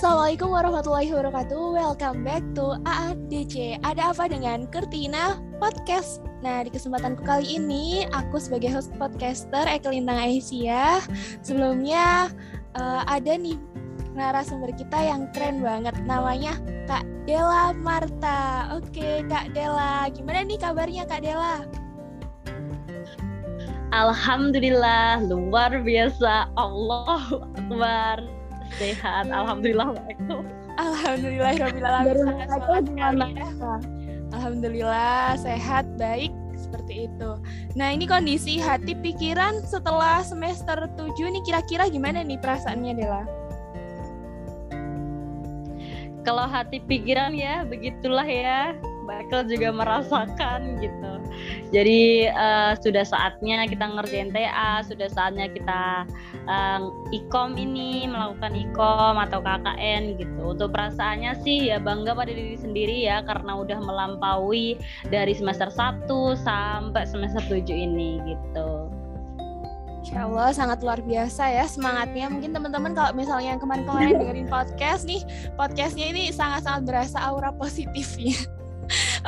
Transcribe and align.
Assalamualaikum 0.00 0.48
warahmatullahi 0.56 1.12
wabarakatuh. 1.12 1.76
Welcome 1.76 2.24
back 2.24 2.40
to 2.56 2.72
AADC. 2.88 3.84
Ada 3.84 4.16
apa 4.16 4.32
dengan 4.32 4.64
Kertina 4.72 5.36
Podcast? 5.60 6.24
Nah, 6.40 6.64
di 6.64 6.72
kesempatanku 6.72 7.20
kali 7.20 7.60
ini, 7.60 8.08
aku 8.08 8.40
sebagai 8.40 8.72
host 8.72 8.96
podcaster 8.96 9.68
Ekelintang 9.68 10.16
Aisyah. 10.16 11.04
Sebelumnya, 11.44 12.32
uh, 12.80 13.04
ada 13.12 13.36
nih 13.36 13.60
narasumber 14.16 14.72
kita 14.72 14.96
yang 15.04 15.28
keren 15.36 15.60
banget. 15.60 15.92
Namanya 16.08 16.56
Kak 16.88 17.04
Dela 17.28 17.76
Marta. 17.76 18.72
Oke, 18.80 19.20
Kak 19.28 19.52
Dela. 19.52 20.08
Gimana 20.16 20.48
nih 20.48 20.56
kabarnya 20.64 21.04
Kak 21.04 21.28
Dela? 21.28 21.68
Alhamdulillah, 23.92 25.28
luar 25.28 25.76
biasa. 25.84 26.48
Allah 26.56 27.44
Akbar 27.52 28.39
sehat 28.78 29.26
alhamdulillah 29.30 29.96
alhamdulillah 30.78 31.50
alhamdulillah 34.30 35.34
sehat 35.38 35.86
baik 35.98 36.30
seperti 36.60 37.10
itu. 37.10 37.30
Nah 37.74 37.90
ini 37.90 38.06
kondisi 38.06 38.62
hati 38.62 38.94
pikiran 38.94 39.64
setelah 39.66 40.22
semester 40.22 40.86
7 40.94 41.18
nih 41.18 41.42
kira-kira 41.42 41.90
gimana 41.90 42.22
nih 42.22 42.38
perasaannya 42.38 42.92
Dela? 42.94 43.24
Kalau 46.22 46.46
hati 46.46 46.78
pikiran 46.84 47.34
ya 47.34 47.66
begitulah 47.66 48.28
ya. 48.28 48.76
Michael 49.08 49.50
juga 49.50 49.74
merasakan 49.74 50.78
gitu. 50.78 51.09
Jadi 51.70 52.26
uh, 52.26 52.74
sudah 52.82 53.06
saatnya 53.06 53.62
kita 53.70 53.86
ngerjain 53.86 54.34
TA, 54.34 54.82
sudah 54.82 55.06
saatnya 55.06 55.46
kita 55.46 56.02
uh, 56.50 56.80
ikom 57.14 57.54
ini 57.54 58.10
melakukan 58.10 58.58
ikom 58.58 59.14
atau 59.14 59.38
KKN 59.38 60.18
gitu. 60.18 60.42
Untuk 60.50 60.74
perasaannya 60.74 61.38
sih 61.46 61.70
ya 61.70 61.78
bangga 61.78 62.18
pada 62.18 62.34
diri 62.34 62.58
sendiri 62.58 63.06
ya 63.06 63.22
karena 63.22 63.62
udah 63.62 63.78
melampaui 63.78 64.74
dari 65.14 65.30
semester 65.30 65.70
1 65.70 66.10
sampai 66.42 67.06
semester 67.06 67.42
7 67.46 67.70
ini 67.70 68.18
gitu. 68.26 68.90
Insya 70.00 70.26
Allah 70.26 70.50
sangat 70.50 70.82
luar 70.82 70.98
biasa 71.06 71.54
ya 71.54 71.70
semangatnya. 71.70 72.26
Mungkin 72.32 72.50
teman-teman 72.50 72.98
kalau 72.98 73.14
misalnya 73.14 73.54
yang 73.54 73.62
kemarin-kemarin 73.62 74.18
dengerin 74.18 74.48
podcast 74.50 75.06
nih, 75.06 75.22
podcastnya 75.54 76.10
ini 76.10 76.34
sangat-sangat 76.34 76.82
berasa 76.82 77.20
aura 77.22 77.54
positifnya. 77.54 78.34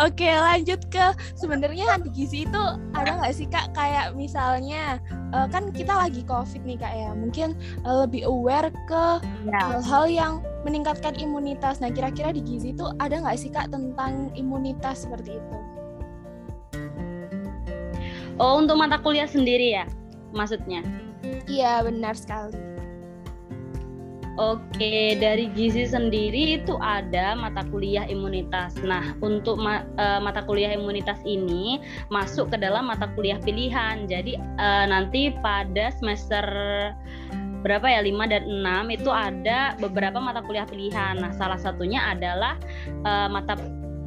Oke 0.01 0.25
lanjut 0.25 0.81
ke 0.89 1.13
sebenarnya 1.37 1.85
anti 1.93 2.09
gizi 2.17 2.49
itu 2.49 2.63
ada 2.97 3.21
nggak 3.21 3.35
sih 3.37 3.45
kak 3.45 3.77
kayak 3.77 4.17
misalnya 4.17 4.97
uh, 5.37 5.45
kan 5.45 5.69
kita 5.69 5.93
lagi 5.93 6.25
covid 6.25 6.65
nih 6.65 6.81
kak 6.81 6.93
ya 6.97 7.13
mungkin 7.13 7.53
uh, 7.85 8.09
lebih 8.09 8.25
aware 8.25 8.73
ke 8.89 9.05
ya. 9.45 9.61
hal-hal 9.61 10.05
ya. 10.09 10.17
yang 10.25 10.33
meningkatkan 10.65 11.13
imunitas. 11.21 11.85
Nah 11.85 11.93
kira-kira 11.93 12.33
di 12.33 12.41
gizi 12.41 12.73
itu 12.73 12.89
ada 13.05 13.21
nggak 13.21 13.37
sih 13.37 13.53
kak 13.53 13.69
tentang 13.69 14.33
imunitas 14.33 15.05
seperti 15.05 15.37
itu? 15.37 15.57
Oh 18.41 18.57
untuk 18.57 18.81
mata 18.81 18.97
kuliah 18.97 19.29
sendiri 19.29 19.77
ya 19.77 19.85
maksudnya? 20.33 20.81
Iya 21.45 21.85
benar 21.85 22.17
sekali. 22.17 22.72
Oke, 24.41 25.21
dari 25.21 25.53
gizi 25.53 25.85
sendiri 25.85 26.57
itu 26.57 26.81
ada 26.81 27.37
mata 27.37 27.61
kuliah 27.69 28.09
imunitas. 28.09 28.73
Nah, 28.81 29.13
untuk 29.21 29.61
ma 29.61 29.85
uh, 30.01 30.25
mata 30.25 30.41
kuliah 30.41 30.73
imunitas 30.73 31.21
ini 31.29 31.85
masuk 32.09 32.49
ke 32.49 32.57
dalam 32.57 32.89
mata 32.89 33.13
kuliah 33.13 33.37
pilihan. 33.45 34.09
Jadi 34.09 34.41
uh, 34.57 34.89
nanti 34.89 35.37
pada 35.45 35.93
semester 36.01 36.45
berapa 37.63 37.87
ya 37.87 38.01
5 38.03 38.33
dan 38.33 38.43
6 38.91 38.97
itu 38.97 39.11
ada 39.13 39.77
beberapa 39.77 40.17
mata 40.17 40.41
kuliah 40.41 40.65
pilihan. 40.65 41.21
Nah, 41.21 41.37
salah 41.37 41.61
satunya 41.61 42.01
adalah 42.01 42.57
uh, 43.05 43.29
mata 43.29 43.61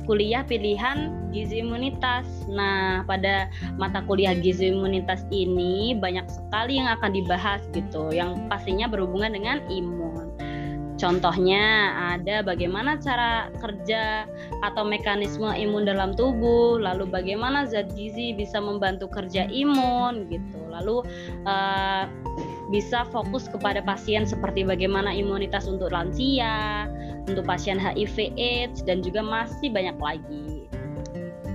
kuliah 0.06 0.46
pilihan 0.46 1.30
gizi 1.34 1.60
imunitas. 1.66 2.26
Nah, 2.48 3.04
pada 3.04 3.50
mata 3.76 4.06
kuliah 4.06 4.38
gizi 4.38 4.72
imunitas 4.72 5.26
ini 5.34 5.98
banyak 5.98 6.26
sekali 6.30 6.80
yang 6.80 6.90
akan 6.96 7.12
dibahas 7.12 7.62
gitu, 7.74 8.14
yang 8.14 8.48
pastinya 8.48 8.88
berhubungan 8.88 9.34
dengan 9.36 9.58
imun. 9.68 10.32
Contohnya 10.96 11.92
ada 12.16 12.40
bagaimana 12.40 12.96
cara 12.96 13.52
kerja 13.60 14.24
atau 14.64 14.88
mekanisme 14.88 15.52
imun 15.52 15.84
dalam 15.84 16.16
tubuh, 16.16 16.80
lalu 16.80 17.04
bagaimana 17.04 17.68
zat 17.68 17.92
gizi 18.00 18.32
bisa 18.32 18.64
membantu 18.64 19.12
kerja 19.12 19.44
imun 19.52 20.32
gitu. 20.32 20.60
Lalu 20.72 21.04
uh, 21.44 22.08
bisa 22.74 23.06
fokus 23.14 23.46
kepada 23.46 23.82
pasien 23.86 24.26
seperti 24.26 24.66
bagaimana 24.66 25.14
imunitas 25.14 25.70
untuk 25.70 25.94
lansia, 25.94 26.90
untuk 27.30 27.46
pasien 27.46 27.78
HIV/AIDS 27.78 28.82
dan 28.86 29.06
juga 29.06 29.22
masih 29.22 29.70
banyak 29.70 29.98
lagi 30.02 30.66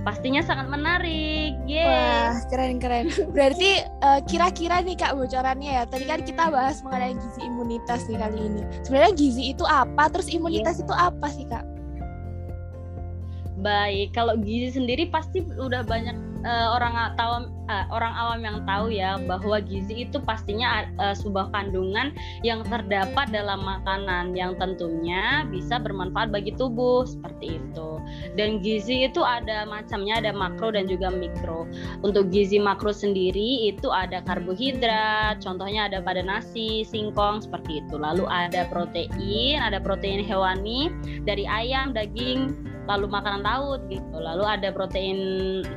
pastinya 0.01 0.41
sangat 0.41 0.67
menarik. 0.69 1.57
Yeay. 1.69 1.85
Wah, 1.85 2.33
keren-keren. 2.49 3.13
Berarti 3.35 3.85
uh, 4.01 4.19
kira-kira 4.25 4.81
nih 4.81 4.97
Kak 4.97 5.13
bocorannya 5.17 5.71
ya. 5.81 5.83
Tadi 5.85 6.05
kan 6.09 6.25
kita 6.25 6.49
bahas 6.49 6.81
mengenai 6.81 7.15
gizi 7.17 7.41
imunitas 7.45 8.09
nih 8.09 8.17
kali 8.17 8.39
ini. 8.41 8.61
Sebenarnya 8.85 9.13
gizi 9.13 9.43
itu 9.53 9.63
apa? 9.65 10.09
Terus 10.09 10.27
imunitas 10.33 10.81
yeah. 10.81 10.85
itu 10.85 10.93
apa 10.93 11.27
sih 11.29 11.45
Kak? 11.47 11.65
Baik, 13.61 14.17
kalau 14.17 14.33
gizi 14.41 14.73
sendiri 14.73 15.05
pasti 15.13 15.45
udah 15.45 15.85
banyak 15.85 16.17
uh, 16.45 16.67
orang 16.75 17.15
tahu 17.15 17.49
uh, 17.71 17.85
orang 17.89 18.13
awam 18.13 18.39
yang 18.43 18.57
tahu 18.67 18.85
ya 18.91 19.15
bahwa 19.23 19.63
gizi 19.63 20.07
itu 20.07 20.17
pastinya 20.21 20.87
uh, 20.99 21.15
sebuah 21.15 21.53
kandungan 21.55 22.11
yang 22.43 22.65
terdapat 22.67 23.31
dalam 23.31 23.63
makanan 23.63 24.35
yang 24.35 24.57
tentunya 24.59 25.47
bisa 25.47 25.79
bermanfaat 25.79 26.33
bagi 26.33 26.51
tubuh 26.59 27.07
seperti 27.07 27.57
itu. 27.59 27.89
Dan 28.35 28.59
gizi 28.59 29.07
itu 29.07 29.21
ada 29.23 29.63
macamnya 29.63 30.19
ada 30.19 30.31
makro 30.35 30.73
dan 30.73 30.89
juga 30.89 31.13
mikro. 31.13 31.69
Untuk 32.03 32.33
gizi 32.33 32.57
makro 32.57 32.91
sendiri 32.91 33.71
itu 33.71 33.87
ada 33.89 34.19
karbohidrat, 34.25 35.39
contohnya 35.39 35.87
ada 35.87 36.03
pada 36.03 36.19
nasi, 36.25 36.83
singkong 36.83 37.45
seperti 37.45 37.85
itu. 37.85 37.95
Lalu 37.95 38.25
ada 38.27 38.67
protein, 38.67 39.61
ada 39.61 39.79
protein 39.79 40.23
hewani 40.23 40.91
dari 41.23 41.45
ayam, 41.45 41.93
daging, 41.93 42.53
lalu 42.91 43.07
makanan 43.07 43.41
laut 43.41 43.81
gitu. 43.87 44.15
Lalu 44.15 44.43
ada 44.43 44.69
protein 44.75 45.17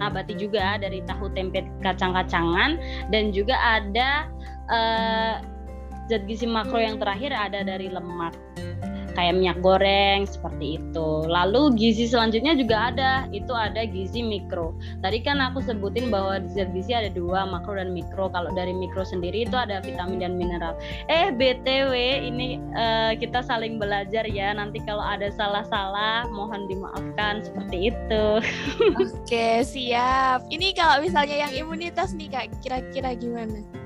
nabati 0.02 0.34
juga 0.34 0.76
dari 0.82 1.00
tahu 1.06 1.30
tempe 1.32 1.62
kacang-kacangan 1.80 2.76
dan 3.14 3.30
juga 3.30 3.54
ada 3.62 4.26
uh, 4.68 5.34
zat 6.10 6.22
gizi 6.28 6.44
makro 6.44 6.76
yang 6.76 7.00
terakhir 7.00 7.32
ada 7.32 7.64
dari 7.64 7.88
lemak 7.88 8.34
kayak 9.14 9.38
minyak 9.38 9.58
goreng 9.62 10.26
seperti 10.26 10.82
itu. 10.82 11.08
Lalu 11.26 11.74
gizi 11.78 12.10
selanjutnya 12.10 12.58
juga 12.58 12.92
ada, 12.92 13.12
itu 13.30 13.50
ada 13.54 13.86
gizi 13.86 14.20
mikro. 14.20 14.74
Tadi 15.00 15.22
kan 15.22 15.38
aku 15.40 15.62
sebutin 15.62 16.10
bahwa 16.10 16.42
zat 16.52 16.74
gizi 16.74 16.92
ada 16.92 17.10
dua, 17.10 17.46
makro 17.46 17.78
dan 17.78 17.94
mikro. 17.94 18.28
Kalau 18.30 18.50
dari 18.52 18.74
mikro 18.74 19.06
sendiri 19.06 19.46
itu 19.46 19.54
ada 19.54 19.80
vitamin 19.80 20.20
dan 20.20 20.34
mineral. 20.36 20.74
Eh 21.08 21.30
btw 21.32 21.94
ini 22.26 22.58
uh, 22.74 23.14
kita 23.16 23.40
saling 23.46 23.78
belajar 23.78 24.26
ya. 24.28 24.52
Nanti 24.54 24.82
kalau 24.82 25.02
ada 25.02 25.30
salah-salah 25.32 26.28
mohon 26.30 26.66
dimaafkan 26.66 27.46
seperti 27.46 27.94
itu. 27.94 28.24
Oke 29.02 29.62
siap. 29.62 30.46
Ini 30.50 30.74
kalau 30.74 31.02
misalnya 31.02 31.48
yang 31.48 31.52
imunitas 31.54 32.12
nih 32.12 32.28
kak, 32.30 32.50
kira-kira 32.60 33.14
gimana? 33.14 33.83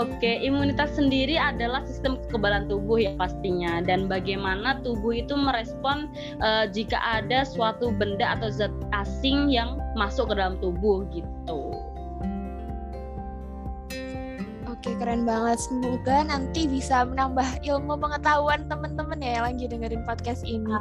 Oke, 0.00 0.40
imunitas 0.40 0.96
sendiri 0.96 1.36
adalah 1.36 1.84
sistem 1.84 2.16
kekebalan 2.24 2.64
tubuh 2.64 2.96
ya 2.96 3.12
pastinya 3.20 3.84
dan 3.84 4.08
bagaimana 4.08 4.80
tubuh 4.80 5.12
itu 5.12 5.36
merespon 5.36 6.08
uh, 6.40 6.64
jika 6.64 6.96
ada 6.96 7.44
suatu 7.44 7.92
benda 7.92 8.40
atau 8.40 8.48
zat 8.48 8.72
asing 8.96 9.52
yang 9.52 9.76
masuk 9.92 10.32
ke 10.32 10.34
dalam 10.40 10.56
tubuh 10.64 11.04
gitu. 11.12 11.76
Oke, 14.82 14.98
keren 14.98 15.28
banget. 15.28 15.60
Semoga 15.60 16.26
nanti 16.26 16.66
bisa 16.66 17.04
menambah 17.04 17.62
ilmu 17.62 17.92
pengetahuan 18.00 18.66
teman-teman 18.66 19.20
ya 19.20 19.38
yang 19.38 19.44
lagi 19.52 19.64
dengerin 19.68 20.02
podcast 20.08 20.42
ini. 20.42 20.72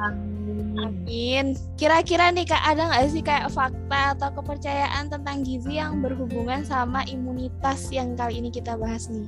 Amin. 0.79 1.57
Kira-kira 1.75 2.31
nih 2.31 2.47
kak 2.47 2.63
ada 2.63 2.87
nggak 2.87 3.11
sih 3.11 3.23
kayak 3.23 3.51
fakta 3.51 4.15
atau 4.15 4.29
kepercayaan 4.39 5.11
tentang 5.11 5.43
gizi 5.43 5.75
yang 5.75 5.99
berhubungan 5.99 6.63
sama 6.63 7.03
imunitas 7.11 7.91
yang 7.91 8.15
kali 8.15 8.39
ini 8.39 8.47
kita 8.47 8.79
bahas 8.79 9.11
nih? 9.11 9.27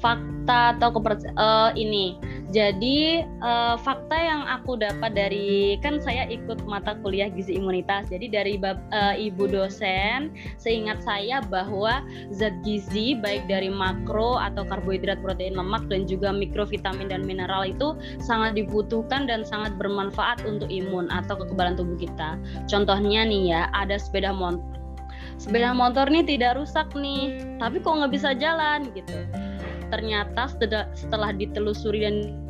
Fakta 0.00 0.74
atau 0.78 0.88
kepercayaan 0.96 1.36
uh, 1.36 1.70
ini 1.76 2.16
jadi 2.52 3.24
uh, 3.40 3.80
fakta 3.80 4.12
yang 4.12 4.44
aku 4.44 4.76
dapat 4.76 5.16
dari 5.16 5.80
kan 5.80 6.04
saya 6.04 6.28
ikut 6.28 6.68
mata 6.68 6.92
kuliah 7.00 7.32
gizi 7.32 7.56
imunitas. 7.56 8.12
Jadi 8.12 8.28
dari 8.28 8.54
bab, 8.60 8.76
uh, 8.92 9.16
ibu 9.16 9.48
dosen, 9.48 10.36
seingat 10.60 11.00
saya 11.00 11.40
bahwa 11.48 12.04
zat 12.28 12.52
gizi 12.60 13.16
baik 13.16 13.48
dari 13.48 13.72
makro 13.72 14.36
atau 14.36 14.68
karbohidrat, 14.68 15.24
protein, 15.24 15.56
lemak 15.56 15.88
dan 15.88 16.04
juga 16.04 16.28
mikrovitamin 16.28 17.08
dan 17.08 17.24
mineral 17.24 17.64
itu 17.64 17.96
sangat 18.20 18.52
dibutuhkan 18.52 19.24
dan 19.24 19.48
sangat 19.48 19.72
bermanfaat 19.80 20.44
untuk 20.44 20.68
imun 20.68 21.08
atau 21.08 21.40
kekebalan 21.40 21.74
tubuh 21.74 21.96
kita. 21.96 22.36
Contohnya 22.68 23.24
nih 23.24 23.56
ya, 23.56 23.62
ada 23.72 23.96
sepeda 23.96 24.28
motor. 24.28 24.60
Sepeda 25.40 25.72
motor 25.72 26.06
nih 26.06 26.22
tidak 26.28 26.60
rusak 26.60 26.92
nih, 26.92 27.56
tapi 27.56 27.80
kok 27.80 27.96
nggak 27.96 28.12
bisa 28.12 28.36
jalan 28.36 28.92
gitu 28.92 29.16
ternyata 29.92 30.48
setelah, 30.96 31.36
ditelusuri 31.36 32.00
dan 32.00 32.41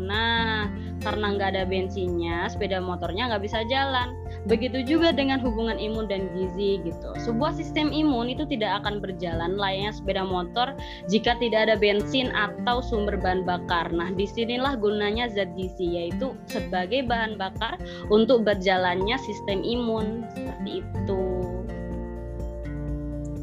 nah 0.00 0.66
karena 1.04 1.36
nggak 1.36 1.48
ada 1.52 1.64
bensinnya 1.68 2.48
sepeda 2.48 2.80
motornya 2.80 3.28
nggak 3.28 3.44
bisa 3.44 3.60
jalan. 3.68 4.16
Begitu 4.48 4.84
juga 4.84 5.12
dengan 5.12 5.40
hubungan 5.40 5.76
imun 5.76 6.08
dan 6.08 6.32
gizi 6.32 6.80
gitu. 6.80 7.10
Sebuah 7.20 7.56
sistem 7.56 7.92
imun 7.92 8.32
itu 8.32 8.48
tidak 8.48 8.84
akan 8.84 9.04
berjalan 9.04 9.56
layaknya 9.60 9.92
sepeda 9.92 10.24
motor 10.24 10.72
jika 11.12 11.36
tidak 11.36 11.68
ada 11.68 11.76
bensin 11.76 12.32
atau 12.32 12.80
sumber 12.80 13.20
bahan 13.20 13.44
bakar. 13.44 13.92
Nah 13.92 14.12
di 14.16 14.24
sinilah 14.24 14.80
gunanya 14.80 15.28
zat 15.28 15.52
gizi 15.56 16.00
yaitu 16.00 16.32
sebagai 16.48 17.04
bahan 17.04 17.36
bakar 17.36 17.76
untuk 18.08 18.44
berjalannya 18.44 19.16
sistem 19.20 19.60
imun. 19.60 20.24
Seperti 20.32 20.80
itu. 20.80 21.22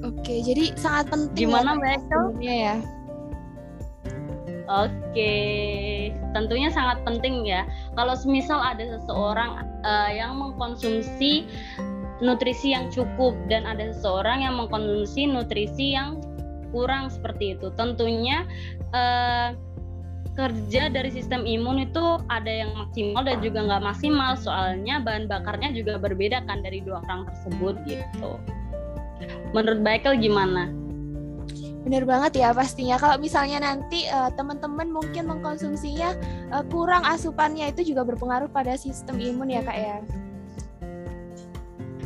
Oke 0.01 0.41
jadi 0.41 0.73
sangat 0.77 1.13
penting 1.13 1.49
gimana 1.49 1.77
mbak 1.77 2.01
ya 2.41 2.81
Oke, 4.71 5.35
tentunya 6.31 6.71
sangat 6.71 7.03
penting 7.03 7.43
ya. 7.43 7.67
Kalau 7.99 8.15
semisal 8.15 8.55
ada 8.63 8.87
seseorang 8.87 9.67
uh, 9.83 10.09
yang 10.15 10.39
mengkonsumsi 10.39 11.43
nutrisi 12.23 12.71
yang 12.71 12.87
cukup 12.87 13.35
dan 13.51 13.67
ada 13.67 13.91
seseorang 13.91 14.47
yang 14.47 14.55
mengkonsumsi 14.55 15.27
nutrisi 15.27 15.97
yang 15.97 16.23
kurang 16.71 17.11
seperti 17.11 17.59
itu, 17.59 17.67
tentunya 17.75 18.47
uh, 18.95 19.51
kerja 20.39 20.87
dari 20.87 21.11
sistem 21.11 21.43
imun 21.43 21.83
itu 21.83 22.03
ada 22.31 22.47
yang 22.47 22.71
maksimal 22.71 23.27
dan 23.27 23.43
juga 23.43 23.67
nggak 23.67 23.83
maksimal 23.83 24.39
soalnya 24.39 25.03
bahan 25.03 25.27
bakarnya 25.27 25.75
juga 25.75 25.99
berbeda 25.99 26.47
kan 26.47 26.63
dari 26.63 26.79
dua 26.79 27.03
orang 27.03 27.27
tersebut 27.27 27.75
gitu. 27.83 28.39
Menurut 29.51 29.83
Michael 29.83 30.23
gimana? 30.23 30.71
Bener 31.81 32.05
banget 32.05 32.37
ya 32.37 32.53
pastinya. 32.53 33.01
Kalau 33.01 33.17
misalnya 33.17 33.57
nanti 33.61 34.05
uh, 34.05 34.29
teman-teman 34.37 34.93
mungkin 34.93 35.25
mengkonsumsinya 35.25 36.13
uh, 36.53 36.63
kurang 36.69 37.01
asupannya 37.01 37.73
itu 37.73 37.93
juga 37.93 38.05
berpengaruh 38.05 38.53
pada 38.53 38.77
sistem 38.77 39.17
imun 39.17 39.49
ya 39.49 39.61
kak 39.65 39.77
ya. 39.77 39.97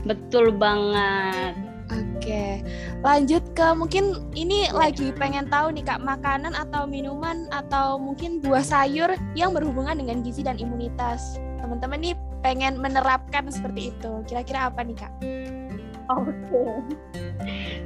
Betul 0.08 0.56
banget. 0.56 1.60
Oke, 1.86 2.66
lanjut 3.06 3.46
ke 3.54 3.68
mungkin 3.78 4.26
ini 4.34 4.66
lagi 4.74 5.14
pengen 5.14 5.46
tahu 5.54 5.70
nih 5.70 5.86
kak 5.86 6.02
makanan 6.02 6.58
atau 6.58 6.90
minuman 6.90 7.46
atau 7.54 8.02
mungkin 8.02 8.42
buah 8.42 8.66
sayur 8.66 9.14
yang 9.38 9.54
berhubungan 9.54 9.94
dengan 9.94 10.26
gizi 10.26 10.42
dan 10.42 10.58
imunitas. 10.58 11.38
Teman-teman 11.62 12.02
nih 12.02 12.16
pengen 12.42 12.82
menerapkan 12.82 13.46
seperti 13.54 13.94
itu. 13.94 14.12
Kira-kira 14.26 14.74
apa 14.74 14.82
nih 14.82 14.98
kak? 14.98 15.14
Oke. 16.12 16.64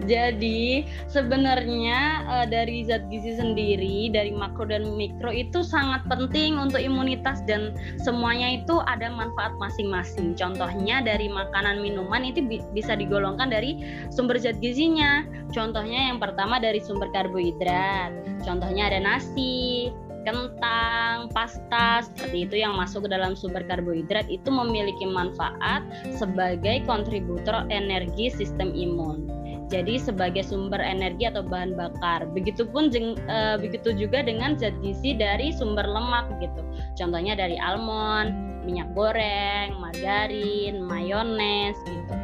Jadi 0.07 0.88
sebenarnya 1.12 2.24
uh, 2.27 2.48
dari 2.48 2.88
zat 2.88 3.04
gizi 3.12 3.36
sendiri 3.36 4.07
dari 4.12 4.31
makro 4.31 4.63
dan 4.68 4.95
mikro 4.95 5.27
itu 5.31 5.60
sangat 5.60 6.04
penting 6.07 6.56
untuk 6.56 6.80
imunitas 6.80 7.44
dan 7.44 7.75
semuanya 8.00 8.63
itu 8.63 8.80
ada 8.88 9.12
manfaat 9.12 9.51
masing-masing. 9.60 10.36
Contohnya 10.39 11.04
dari 11.04 11.27
makanan 11.27 11.83
minuman 11.83 12.24
itu 12.24 12.44
bi 12.44 12.63
bisa 12.71 12.95
digolongkan 12.95 13.51
dari 13.51 13.83
sumber 14.12 14.39
zat 14.39 14.57
gizinya. 14.63 15.27
Contohnya 15.51 16.12
yang 16.13 16.18
pertama 16.24 16.57
dari 16.60 16.80
sumber 16.80 17.12
karbohidrat. 17.12 18.12
Contohnya 18.44 18.88
ada 18.88 19.00
nasi, 19.04 19.92
kentang, 20.30 21.34
pasta 21.34 22.06
seperti 22.06 22.46
itu 22.46 22.56
yang 22.62 22.78
masuk 22.78 23.06
ke 23.06 23.10
dalam 23.10 23.34
sumber 23.34 23.66
karbohidrat 23.66 24.30
itu 24.30 24.50
memiliki 24.54 25.10
manfaat 25.10 25.81
sebagai 26.14 26.86
kontributor 26.86 27.66
energi 27.74 28.30
sistem 28.30 28.70
imun. 28.72 29.26
Jadi 29.70 30.02
sebagai 30.02 30.42
sumber 30.42 30.81
energi 30.81 31.30
atau 31.30 31.46
bahan 31.46 31.78
bakar. 31.78 32.26
Begitupun 32.34 32.90
jeng, 32.90 33.14
e, 33.30 33.62
begitu 33.62 33.94
juga 33.94 34.26
dengan 34.26 34.58
zat 34.58 34.74
gizi 34.81 35.14
dari 35.14 35.54
sumber 35.54 35.86
lemak 35.86 36.26
gitu. 36.42 36.66
Contohnya 36.98 37.38
dari 37.38 37.54
almond, 37.62 38.34
minyak 38.66 38.90
goreng, 38.98 39.78
margarin, 39.78 40.81
mayones 40.81 41.78
gitu. 41.86 42.16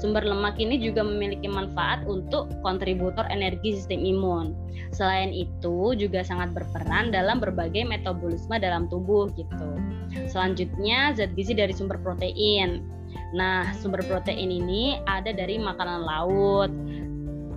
Sumber 0.00 0.24
lemak 0.24 0.56
ini 0.56 0.80
juga 0.80 1.04
memiliki 1.04 1.44
manfaat 1.44 2.08
untuk 2.08 2.48
kontributor 2.64 3.28
energi 3.28 3.76
sistem 3.76 4.00
imun. 4.00 4.56
Selain 4.96 5.28
itu 5.28 5.92
juga 5.92 6.24
sangat 6.24 6.56
berperan 6.56 7.12
dalam 7.12 7.36
berbagai 7.36 7.84
metabolisme 7.84 8.56
dalam 8.56 8.88
tubuh 8.88 9.28
gitu. 9.36 9.68
Selanjutnya 10.26 11.12
zat 11.12 11.36
gizi 11.36 11.52
dari 11.52 11.76
sumber 11.76 12.00
protein. 12.00 12.80
Nah, 13.36 13.76
sumber 13.76 14.00
protein 14.08 14.48
ini 14.48 14.98
ada 15.04 15.36
dari 15.36 15.60
makanan 15.60 16.00
laut, 16.02 16.72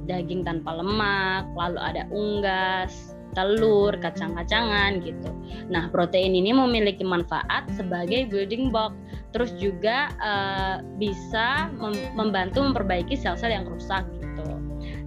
daging 0.05 0.43
tanpa 0.43 0.83
lemak, 0.83 1.47
lalu 1.55 1.79
ada 1.79 2.03
unggas, 2.11 3.12
telur, 3.33 3.93
kacang-kacangan 3.99 5.01
gitu. 5.01 5.29
Nah, 5.69 5.89
protein 5.89 6.33
ini 6.33 6.53
memiliki 6.53 7.01
manfaat 7.01 7.67
sebagai 7.73 8.29
building 8.29 8.69
block. 8.69 8.93
Terus 9.33 9.53
juga 9.57 10.13
uh, 10.21 10.85
bisa 11.01 11.73
mem 11.77 11.97
membantu 12.13 12.61
memperbaiki 12.61 13.17
sel-sel 13.17 13.49
yang 13.49 13.65
rusak 13.65 14.05
gitu. 14.21 14.45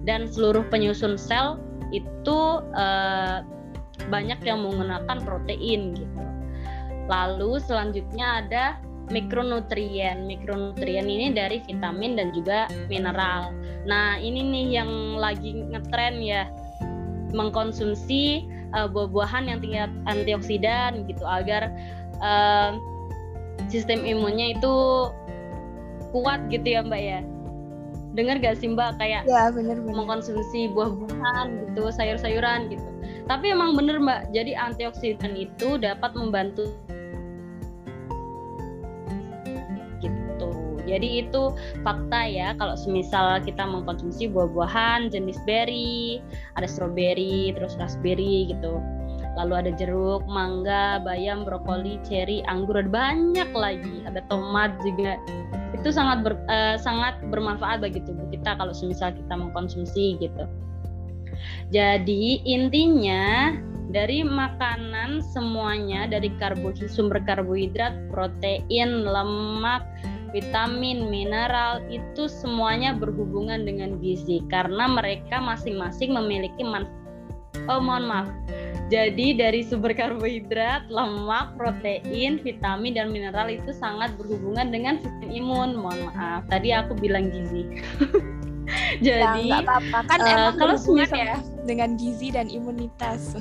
Dan 0.03 0.27
seluruh 0.27 0.67
penyusun 0.67 1.15
sel 1.15 1.59
itu 1.95 2.39
uh, 2.75 3.43
banyak 4.11 4.39
yang 4.43 4.61
menggunakan 4.63 5.17
protein 5.23 5.95
gitu. 5.95 6.23
Lalu 7.07 7.63
selanjutnya 7.63 8.43
ada 8.43 8.65
mikronutrien. 9.07 10.27
Mikronutrien 10.27 11.07
ini 11.07 11.31
dari 11.31 11.63
vitamin 11.63 12.19
dan 12.19 12.35
juga 12.35 12.67
mineral. 12.91 13.55
Nah 13.87 14.19
ini 14.19 14.43
nih 14.43 14.67
yang 14.83 14.91
lagi 15.15 15.55
ngetren 15.71 16.19
ya 16.19 16.51
mengkonsumsi 17.33 18.47
uh, 18.75 18.87
buah-buahan 18.87 19.47
yang 19.47 19.59
tingkat 19.59 19.91
antioksidan 20.07 21.07
gitu 21.07 21.23
agar 21.23 21.71
uh, 22.19 22.75
sistem 23.67 24.03
imunnya 24.03 24.55
itu 24.55 24.75
kuat 26.15 26.39
gitu 26.47 26.77
ya 26.77 26.81
mbak 26.83 27.01
ya 27.01 27.19
dengar 28.17 28.41
gak 28.41 28.57
sih 28.57 28.71
mbak 28.73 28.97
kayak 28.97 29.27
ya, 29.29 29.53
bener, 29.53 29.77
bener. 29.77 29.93
mengkonsumsi 29.93 30.73
buah-buahan 30.73 31.69
gitu 31.69 31.91
sayur-sayuran 31.93 32.71
gitu 32.73 32.87
tapi 33.27 33.51
emang 33.53 33.75
bener 33.75 33.99
mbak 34.01 34.31
jadi 34.31 34.55
antioksidan 34.57 35.35
itu 35.37 35.77
dapat 35.77 36.15
membantu 36.15 36.73
jadi 40.87 41.27
itu 41.27 41.51
fakta 41.83 42.21
ya 42.25 42.55
kalau 42.55 42.79
semisal 42.79 43.43
kita 43.43 43.67
mengkonsumsi 43.67 44.31
buah-buahan 44.31 45.11
jenis 45.11 45.37
berry 45.43 46.23
ada 46.55 46.65
strawberry 46.65 47.51
terus 47.51 47.75
raspberry 47.75 48.47
gitu 48.47 48.79
lalu 49.37 49.53
ada 49.53 49.71
jeruk, 49.77 50.25
mangga, 50.25 50.97
bayam, 51.05 51.45
brokoli, 51.45 52.01
ceri, 52.01 52.41
anggur, 52.49 52.81
ada 52.81 52.89
banyak 52.89 53.49
lagi. 53.53 54.01
Ada 54.09 54.25
tomat 54.33 54.73
juga. 54.81 55.21
Itu 55.77 55.93
sangat 55.93 56.25
ber, 56.25 56.33
uh, 56.49 56.75
sangat 56.81 57.21
bermanfaat 57.29 57.85
bagi 57.85 58.01
tubuh 58.01 58.25
kita 58.33 58.57
kalau 58.57 58.73
semisal 58.73 59.13
kita 59.13 59.33
mengkonsumsi 59.37 60.17
gitu. 60.17 60.49
Jadi 61.69 62.41
intinya 62.49 63.53
dari 63.93 64.25
makanan 64.25 65.21
semuanya 65.21 66.09
dari 66.09 66.33
karbohidrat, 66.41 66.89
sumber 66.89 67.21
karbohidrat, 67.23 67.93
protein, 68.09 69.05
lemak, 69.05 69.85
vitamin, 70.31 71.07
mineral 71.07 71.83
itu 71.87 72.27
semuanya 72.27 72.95
berhubungan 72.95 73.63
dengan 73.63 73.99
gizi 74.03 74.43
karena 74.47 74.87
mereka 74.87 75.39
masing-masing 75.39 76.15
memiliki 76.15 76.63
manfaat. 76.63 76.95
Oh 77.67 77.81
mohon 77.81 78.05
maaf, 78.05 78.29
jadi 78.87 79.35
dari 79.35 79.67
sumber 79.67 79.91
karbohidrat, 79.91 80.87
lemak, 80.87 81.59
protein, 81.59 82.39
vitamin 82.39 82.95
dan 82.95 83.11
mineral 83.11 83.51
itu 83.51 83.75
sangat 83.75 84.15
berhubungan 84.15 84.71
dengan 84.71 84.95
sistem 85.03 85.27
imun. 85.27 85.75
Mohon 85.75 85.99
maaf, 86.07 86.41
tadi 86.47 86.71
aku 86.71 86.95
bilang 86.95 87.27
gizi. 87.27 87.67
Jadi 89.07 89.47
ya, 89.47 89.63
apa-apa 89.63 89.99
kan 90.11 90.19
uh, 90.23 90.27
emang 90.27 90.55
kalau 90.59 90.75
semisal 90.75 91.19
ya 91.19 91.39
dengan 91.67 91.95
gizi 91.99 92.31
dan 92.31 92.47
imunitas. 92.47 93.31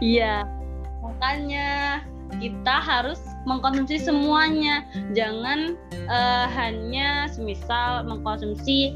Iya. 0.00 0.48
makanya 1.04 2.00
kita 2.38 2.76
harus 2.82 3.20
mengkonsumsi 3.46 4.02
semuanya. 4.02 4.84
Jangan 5.14 5.78
uh, 6.10 6.46
hanya 6.50 7.30
semisal 7.30 8.04
mengkonsumsi 8.04 8.94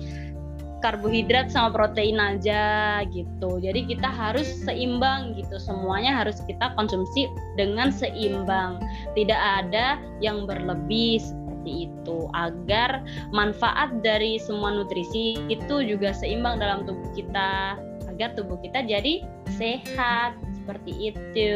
karbohidrat 0.80 1.52
sama 1.52 1.70
protein 1.70 2.16
aja 2.16 3.00
gitu. 3.12 3.60
Jadi 3.60 3.84
kita 3.86 4.08
harus 4.08 4.48
seimbang 4.64 5.36
gitu. 5.36 5.60
Semuanya 5.60 6.24
harus 6.24 6.40
kita 6.48 6.72
konsumsi 6.74 7.28
dengan 7.54 7.92
seimbang. 7.92 8.80
Tidak 9.14 9.36
ada 9.36 10.00
yang 10.24 10.48
berlebih 10.48 11.20
seperti 11.20 11.92
itu 11.92 12.18
agar 12.32 13.04
manfaat 13.36 14.00
dari 14.00 14.40
semua 14.40 14.72
nutrisi 14.72 15.36
itu 15.52 15.84
juga 15.84 16.16
seimbang 16.16 16.56
dalam 16.56 16.88
tubuh 16.88 17.12
kita 17.12 17.76
agar 18.08 18.32
tubuh 18.32 18.56
kita 18.64 18.80
jadi 18.84 19.24
sehat 19.60 20.36
seperti 20.56 21.12
itu. 21.12 21.52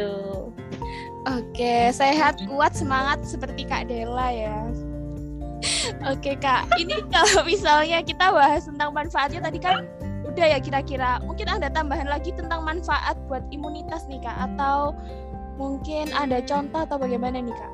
Oke, 1.25 1.89
sehat, 1.89 2.37
kuat, 2.45 2.77
semangat 2.77 3.25
seperti 3.25 3.65
Kak 3.65 3.89
Dela 3.89 4.29
ya. 4.29 4.69
Oke 6.05 6.37
kak, 6.37 6.69
ini 6.77 7.01
kalau 7.13 7.41
misalnya 7.41 8.05
kita 8.05 8.29
bahas 8.29 8.69
tentang 8.69 8.93
manfaatnya 8.93 9.41
tadi 9.41 9.57
kan 9.57 9.85
udah 10.25 10.45
ya 10.53 10.59
kira-kira. 10.61 11.17
Mungkin 11.25 11.49
ada 11.49 11.71
tambahan 11.71 12.05
lagi 12.05 12.29
tentang 12.35 12.61
manfaat 12.61 13.17
buat 13.25 13.41
imunitas 13.49 14.05
nih 14.05 14.21
kak, 14.21 14.37
atau 14.53 14.93
mungkin 15.57 16.13
ada 16.13 16.43
contoh 16.45 16.85
atau 16.85 16.97
bagaimana 17.01 17.41
nih 17.41 17.55
kak? 17.55 17.73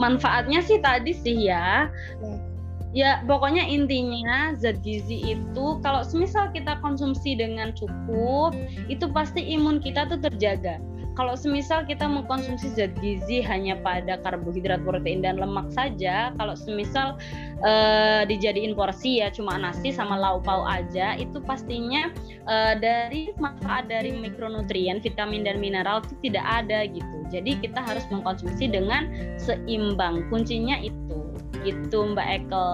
Manfaatnya 0.00 0.64
sih 0.64 0.80
tadi 0.80 1.12
sih 1.12 1.46
ya. 1.46 1.86
ya 2.18 2.49
ya 2.90 3.22
pokoknya 3.26 3.62
intinya 3.66 4.54
zat 4.58 4.82
gizi 4.82 5.38
itu 5.38 5.66
kalau 5.82 6.02
semisal 6.02 6.50
kita 6.50 6.78
konsumsi 6.82 7.38
dengan 7.38 7.70
cukup 7.74 8.54
itu 8.90 9.06
pasti 9.14 9.42
imun 9.54 9.78
kita 9.78 10.10
tuh 10.10 10.18
terjaga 10.18 10.82
kalau 11.18 11.34
semisal 11.36 11.84
kita 11.84 12.08
mengkonsumsi 12.08 12.72
zat 12.72 12.96
gizi 13.02 13.44
hanya 13.44 13.76
pada 13.82 14.16
karbohidrat, 14.24 14.80
protein 14.86 15.20
dan 15.20 15.36
lemak 15.36 15.68
saja, 15.74 16.32
kalau 16.40 16.54
semisal 16.56 17.20
uh, 17.60 18.22
dijadiin 18.24 18.72
porsi 18.78 19.20
ya 19.20 19.28
cuma 19.28 19.60
nasi 19.60 19.92
sama 19.92 20.16
lauk 20.16 20.48
pauk 20.48 20.64
aja, 20.64 21.18
itu 21.20 21.42
pastinya 21.44 22.08
uh, 22.48 22.78
dari 22.78 23.36
manfaat 23.36 23.90
dari 23.90 24.16
mikronutrien, 24.16 25.02
vitamin 25.04 25.44
dan 25.44 25.60
mineral 25.60 26.00
itu 26.08 26.14
tidak 26.30 26.46
ada 26.46 26.86
gitu. 26.88 27.16
Jadi 27.28 27.58
kita 27.58 27.84
harus 27.84 28.06
mengkonsumsi 28.08 28.70
dengan 28.72 29.10
seimbang. 29.36 30.24
Kuncinya 30.32 30.80
itu 30.80 31.19
gitu 31.64 32.12
Mbak 32.12 32.28
Eko. 32.44 32.70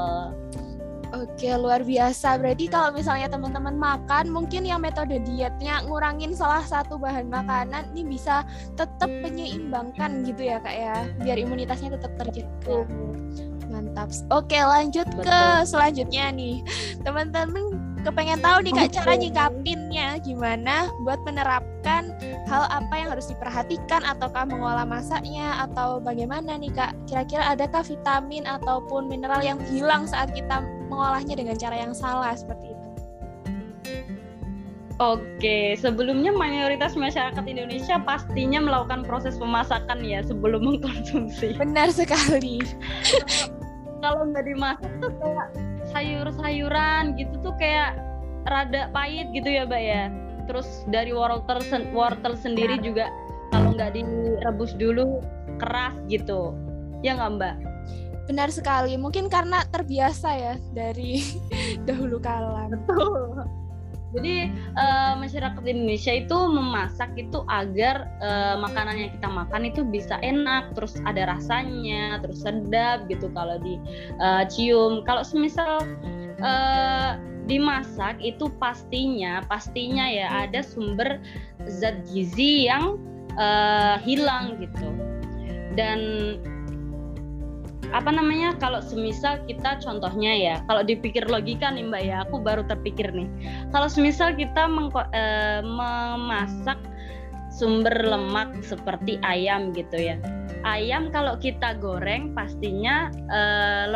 Oke, 1.15 1.49
luar 1.55 1.87
biasa. 1.87 2.37
Berarti 2.43 2.67
kalau 2.67 2.91
misalnya 2.91 3.31
teman-teman 3.31 3.79
makan, 3.79 4.35
mungkin 4.35 4.67
yang 4.67 4.83
metode 4.83 5.23
dietnya 5.23 5.81
ngurangin 5.87 6.35
salah 6.35 6.67
satu 6.67 6.99
bahan 6.99 7.31
makanan, 7.31 7.95
ini 7.95 8.19
bisa 8.19 8.43
tetap 8.75 9.07
menyeimbangkan 9.07 10.27
gitu 10.27 10.51
ya 10.51 10.59
kak 10.59 10.75
ya, 10.75 11.07
biar 11.23 11.39
imunitasnya 11.39 11.95
tetap 11.95 12.11
terjaga. 12.19 12.85
Mantap. 13.71 14.09
Oke, 14.35 14.59
lanjut 14.59 15.07
Betul. 15.15 15.31
ke 15.31 15.41
selanjutnya 15.67 16.31
nih. 16.35 16.63
Teman-teman 17.03 17.76
kepengen 18.07 18.39
tahu 18.39 18.63
nih 18.63 18.73
kak 18.73 18.91
cara 18.95 19.13
nyikapinnya. 19.19 20.09
Gimana 20.23 20.87
buat 21.03 21.19
menerapkan 21.27 22.15
hal 22.47 22.71
apa 22.71 22.95
yang 22.95 23.11
harus 23.11 23.27
diperhatikan 23.27 24.07
ataukah 24.07 24.47
mengolah 24.47 24.87
masaknya? 24.87 25.67
Atau 25.67 25.99
bagaimana 25.99 26.55
nih 26.55 26.71
kak? 26.71 26.95
Kira-kira 27.11 27.51
adakah 27.51 27.83
vitamin 27.83 28.47
ataupun 28.47 29.11
mineral 29.11 29.43
yang 29.43 29.59
hilang 29.67 30.07
saat 30.07 30.31
kita 30.31 30.63
mengolahnya 30.87 31.35
dengan 31.35 31.59
cara 31.59 31.75
yang 31.75 31.91
salah 31.91 32.31
seperti 32.39 32.71
itu? 32.71 32.87
Oke, 34.97 35.77
sebelumnya 35.77 36.33
mayoritas 36.33 36.97
masyarakat 36.97 37.45
Indonesia 37.45 38.01
pastinya 38.01 38.65
melakukan 38.65 39.05
proses 39.05 39.37
pemasakan 39.37 40.01
ya 40.01 40.25
sebelum 40.25 40.65
mengkonsumsi. 40.65 41.53
Benar 41.61 41.93
sekali. 41.93 42.65
Kalau 44.03 44.25
nggak 44.25 44.45
dimasak 44.49 44.89
tuh 45.05 45.13
kayak 45.21 45.66
sayur-sayuran 45.97 47.17
gitu 47.17 47.41
tuh 47.41 47.57
kayak 47.57 47.97
rada 48.45 48.93
pahit 48.93 49.33
gitu 49.33 49.49
ya 49.49 49.65
mbak 49.65 49.81
ya. 49.81 50.13
Terus 50.45 50.85
dari 50.93 51.17
wortel 51.17 51.65
sen 51.65 51.89
wortel 51.97 52.37
sendiri 52.37 52.77
juga 52.85 53.09
kalau 53.49 53.73
nggak 53.73 53.97
direbus 53.97 54.77
dulu 54.77 55.25
keras 55.57 55.97
gitu. 56.13 56.53
Ya 57.01 57.17
nggak 57.17 57.33
mbak? 57.41 57.57
Benar 58.29 58.53
sekali. 58.53 59.01
Mungkin 59.01 59.33
karena 59.33 59.65
terbiasa 59.73 60.29
ya 60.37 60.55
dari 60.77 61.25
dahulu 61.89 62.21
kala 62.21 62.69
betul 62.69 63.41
jadi 64.17 64.49
uh, 64.81 65.15
masyarakat 65.21 65.61
Indonesia 65.69 66.13
itu 66.17 66.37
memasak 66.49 67.13
itu 67.21 67.45
agar 67.53 68.09
uh, 68.25 68.57
makanan 68.65 68.97
yang 68.97 69.11
kita 69.13 69.29
makan 69.29 69.69
itu 69.69 69.85
bisa 69.85 70.17
enak, 70.25 70.73
terus 70.73 70.97
ada 71.05 71.37
rasanya, 71.37 72.25
terus 72.25 72.41
sedap 72.41 73.05
gitu 73.13 73.29
kalau 73.37 73.61
dicium. 73.61 75.01
Uh, 75.01 75.05
kalau 75.05 75.21
semisal 75.21 75.85
uh, 76.41 77.21
dimasak 77.47 78.19
itu 78.25 78.51
pastinya 78.59 79.39
pastinya 79.47 80.03
ya 80.11 80.49
ada 80.49 80.67
sumber 80.67 81.23
zat 81.69 82.01
gizi 82.09 82.73
yang 82.73 82.97
uh, 83.37 84.01
hilang 84.01 84.57
gitu. 84.59 84.89
Dan 85.77 86.01
apa 87.97 88.13
namanya? 88.13 88.53
Kalau 88.61 88.85
semisal 88.85 89.41
kita 89.49 89.81
contohnya 89.81 90.37
ya 90.37 90.55
kalau 90.69 90.85
dipikir 90.85 91.25
logika 91.33 91.73
nih 91.73 91.89
mbak 91.89 92.03
ya 92.05 92.17
aku 92.29 92.37
baru 92.37 92.61
terpikir 92.69 93.09
nih. 93.17 93.25
Kalau 93.73 93.89
semisal 93.89 94.37
kita 94.37 94.69
mengko, 94.69 95.01
e, 95.17 95.25
memasak 95.65 96.77
sumber 97.49 97.97
lemak 98.05 98.53
seperti 98.61 99.17
ayam 99.25 99.73
gitu 99.73 99.97
ya. 99.97 100.21
Ayam 100.69 101.09
kalau 101.09 101.41
kita 101.41 101.81
goreng 101.81 102.37
pastinya 102.37 103.09
e, 103.33 103.41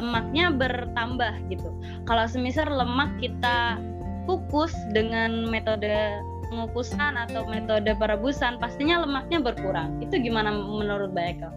lemaknya 0.00 0.48
bertambah 0.48 1.36
gitu. 1.52 1.68
Kalau 2.08 2.24
semisal 2.24 2.72
lemak 2.72 3.12
kita 3.20 3.76
kukus 4.24 4.72
dengan 4.96 5.44
metode 5.52 6.24
pengukusan 6.48 7.14
atau 7.20 7.46
metode 7.46 7.92
perebusan 8.00 8.56
pastinya 8.56 9.04
lemaknya 9.04 9.44
berkurang. 9.44 10.00
Itu 10.00 10.18
gimana 10.18 10.50
menurut 10.50 11.12
Mbak 11.12 11.26
Eko? 11.36 11.50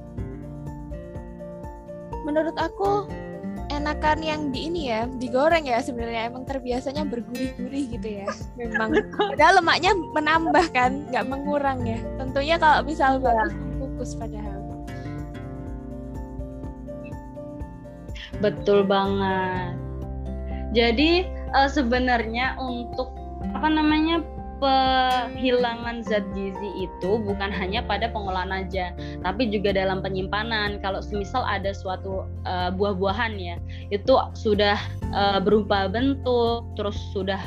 Menurut 2.24 2.56
aku 2.58 3.08
enakan 3.72 4.20
yang 4.22 4.42
di 4.54 4.70
ini 4.70 4.92
ya 4.92 5.08
digoreng 5.20 5.68
ya 5.68 5.80
sebenarnya. 5.80 6.32
Emang 6.32 6.44
terbiasanya 6.48 7.08
bergurih-gurih 7.08 8.00
gitu 8.00 8.08
ya. 8.24 8.28
Memang. 8.60 8.96
Padahal 9.36 9.64
lemaknya 9.64 9.92
menambah 9.96 10.66
kan 10.76 11.08
nggak 11.12 11.26
mengurang 11.28 11.84
ya. 11.84 12.00
Tentunya 12.18 12.56
kalau 12.60 12.84
misal 12.84 13.20
ya. 13.20 13.32
bagus 13.32 13.54
kukus 13.84 14.12
padahal. 14.16 14.60
Betul 18.42 18.84
banget. 18.84 19.78
Jadi 20.74 21.30
uh, 21.54 21.70
sebenarnya 21.70 22.58
untuk 22.58 23.14
apa 23.54 23.68
namanya 23.70 24.26
penghilangan 24.64 26.00
zat 26.08 26.24
gizi 26.32 26.88
itu 26.88 27.12
bukan 27.20 27.52
hanya 27.52 27.84
pada 27.84 28.08
pengolahan 28.08 28.64
aja, 28.64 28.96
tapi 29.20 29.52
juga 29.52 29.76
dalam 29.76 30.00
penyimpanan. 30.00 30.80
Kalau 30.80 31.04
semisal 31.04 31.44
ada 31.44 31.76
suatu 31.76 32.24
uh, 32.48 32.72
buah-buahan 32.72 33.36
ya, 33.36 33.60
itu 33.92 34.16
sudah 34.32 34.80
uh, 35.12 35.44
berubah 35.44 35.92
bentuk, 35.92 36.64
terus 36.80 36.96
sudah 37.12 37.44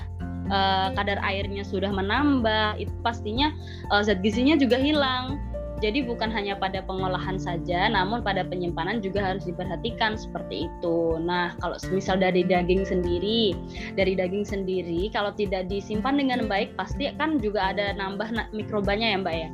uh, 0.53 0.93
kadar 0.93 1.17
airnya 1.25 1.65
sudah 1.65 1.89
menambah, 1.89 2.77
itu 2.77 2.93
pastinya 3.01 3.49
uh, 3.89 4.05
zat 4.05 4.21
gizinya 4.21 4.61
juga 4.61 4.77
hilang. 4.77 5.41
Jadi 5.77 6.09
bukan 6.09 6.33
hanya 6.33 6.57
pada 6.57 6.81
pengolahan 6.81 7.37
saja, 7.37 7.93
namun 7.93 8.25
pada 8.25 8.41
penyimpanan 8.49 9.05
juga 9.05 9.21
harus 9.21 9.45
diperhatikan 9.45 10.17
seperti 10.17 10.73
itu. 10.73 11.21
Nah, 11.21 11.53
kalau 11.61 11.77
misal 11.93 12.17
dari 12.17 12.49
daging 12.49 12.89
sendiri, 12.89 13.53
dari 13.93 14.17
daging 14.17 14.49
sendiri 14.49 15.13
kalau 15.13 15.37
tidak 15.37 15.69
disimpan 15.69 16.17
dengan 16.17 16.49
baik 16.49 16.73
pasti 16.81 17.13
kan 17.21 17.37
juga 17.37 17.77
ada 17.77 17.93
nambah 17.93 18.57
mikrobanya 18.57 19.13
ya, 19.13 19.19
Mbak 19.21 19.37
ya. 19.37 19.49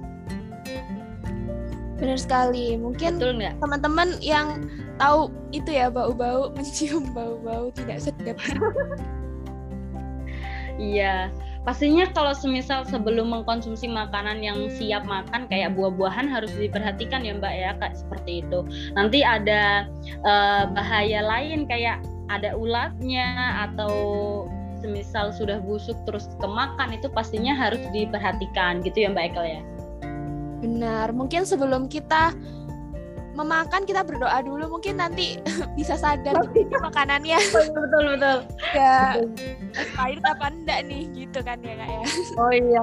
Benar 1.99 2.19
sekali. 2.23 2.79
Mungkin 2.79 3.19
teman-teman 3.59 4.19
yang 4.23 4.63
tahu 5.03 5.27
itu 5.51 5.75
ya 5.75 5.91
bau-bau 5.91 6.55
mencium 6.55 7.11
bau-bau 7.11 7.75
tidak 7.75 7.99
sedap. 7.99 8.39
Iya, 10.79 11.29
pastinya 11.63 12.11
kalau 12.11 12.35
semisal 12.35 12.83
sebelum 12.83 13.31
mengkonsumsi 13.31 13.87
makanan 13.87 14.43
yang 14.43 14.67
siap 14.67 15.07
makan 15.07 15.47
kayak 15.47 15.75
buah-buahan 15.79 16.27
harus 16.27 16.51
diperhatikan 16.59 17.23
ya 17.23 17.39
mbak 17.39 17.55
ya 17.55 17.71
kayak 17.79 17.95
seperti 17.95 18.43
itu. 18.43 18.67
Nanti 18.99 19.23
ada 19.23 19.87
uh, 20.27 20.67
bahaya 20.75 21.23
lain 21.23 21.71
kayak 21.71 22.03
ada 22.27 22.59
ulatnya 22.59 23.63
atau 23.71 23.95
semisal 24.83 25.31
sudah 25.31 25.63
busuk 25.63 25.95
terus 26.03 26.27
kemakan 26.43 26.91
itu 26.91 27.07
pastinya 27.07 27.55
harus 27.55 27.79
diperhatikan 27.95 28.83
gitu 28.83 29.07
ya 29.07 29.09
mbak 29.15 29.31
Ekel 29.31 29.47
ya? 29.59 29.63
Benar. 30.63 31.15
Mungkin 31.15 31.47
sebelum 31.47 31.87
kita 31.87 32.35
memakan 33.39 33.87
kita 33.87 34.03
berdoa 34.03 34.43
dulu. 34.43 34.79
Mungkin 34.79 34.99
nanti 34.99 35.39
bisa 35.79 35.95
sadar 35.95 36.43
oh, 36.43 36.51
makanannya. 36.83 37.39
Betul 37.55 37.71
betul 37.71 38.03
betul. 38.19 38.39
Ya 38.75 39.23
air 39.77 40.19
apa 40.25 40.47
enggak 40.53 40.81
nih? 40.87 41.09
Gitu 41.13 41.39
kan 41.45 41.59
ya 41.65 41.75
kak 41.77 41.89
ya. 41.89 42.03
Oh 42.41 42.53
iya. 42.53 42.83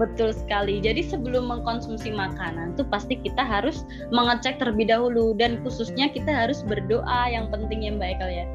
Betul 0.00 0.32
sekali. 0.32 0.80
Jadi 0.80 1.04
sebelum 1.04 1.52
mengkonsumsi 1.52 2.10
makanan 2.16 2.74
tuh 2.74 2.88
pasti 2.88 3.20
kita 3.20 3.44
harus 3.44 3.84
mengecek 4.10 4.58
terlebih 4.58 4.88
dahulu 4.88 5.36
dan 5.36 5.60
khususnya 5.62 6.08
kita 6.10 6.32
harus 6.32 6.64
berdoa 6.64 7.28
yang 7.28 7.52
penting 7.52 7.86
ya 7.86 7.92
mbak 7.94 8.18
Ekel 8.18 8.30
ya. 8.30 8.46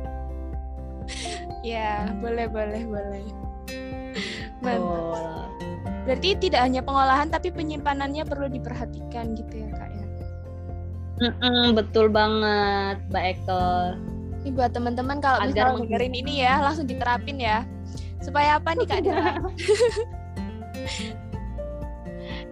Ya 1.65 2.07
boleh 2.24 2.48
boleh 2.48 2.84
boleh. 2.88 3.24
Oh. 4.63 5.43
Berarti 6.07 6.39
tidak 6.39 6.63
hanya 6.63 6.79
pengolahan 6.79 7.27
tapi 7.27 7.51
penyimpanannya 7.51 8.24
perlu 8.24 8.48
diperhatikan 8.48 9.36
gitu 9.36 9.67
ya 9.67 9.69
kak 9.75 9.91
ya. 9.91 10.05
Mm-mm, 11.17 11.75
betul 11.75 12.07
banget 12.13 13.01
Mbak 13.10 13.25
Eko. 13.36 13.67
Buat 14.54 14.72
teman-teman 14.75 15.20
kalau 15.20 15.44
Agar 15.44 15.75
dengerin 15.75 16.13
ini 16.16 16.44
ya 16.46 16.62
langsung 16.62 16.88
diterapin 16.88 17.39
ya. 17.39 17.66
Supaya 18.22 18.60
apa 18.60 18.75
nih 18.75 18.88
kak 18.88 19.04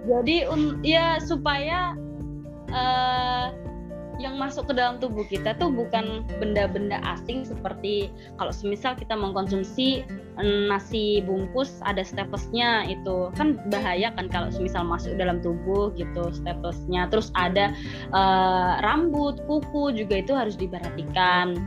Jadi 0.06 0.46
um, 0.46 0.78
ya 0.86 1.18
supaya 1.18 1.98
uh, 2.70 3.50
yang 4.16 4.40
masuk 4.40 4.72
ke 4.72 4.74
dalam 4.80 4.96
tubuh 5.00 5.28
kita 5.28 5.56
tuh 5.60 5.68
bukan 5.68 6.24
benda-benda 6.40 7.04
asing 7.04 7.44
seperti 7.44 8.08
kalau 8.40 8.52
semisal 8.52 8.96
kita 8.96 9.12
mengkonsumsi 9.12 10.08
nasi 10.72 11.24
bungkus 11.24 11.80
ada 11.84 12.04
staplesnya 12.04 12.88
itu. 12.88 13.32
Kan 13.36 13.60
bahaya 13.72 14.12
kan 14.16 14.32
kalau 14.32 14.52
semisal 14.52 14.88
masuk 14.88 15.16
dalam 15.20 15.40
tubuh 15.44 15.92
gitu 16.00 16.32
staplesnya 16.32 17.08
terus 17.12 17.32
ada 17.36 17.76
uh, 18.16 18.80
rambut 18.84 19.40
kuku 19.48 19.96
juga 19.96 20.24
itu 20.24 20.32
harus 20.36 20.56
diperhatikan 20.56 21.60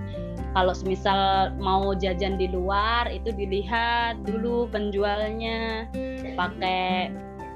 kalau 0.56 0.72
semisal 0.72 1.52
mau 1.60 1.92
jajan 1.92 2.40
di 2.40 2.48
luar 2.48 3.08
itu 3.12 3.32
dilihat 3.32 4.20
dulu 4.24 4.68
penjualnya. 4.72 5.88
Pakai 6.34 7.12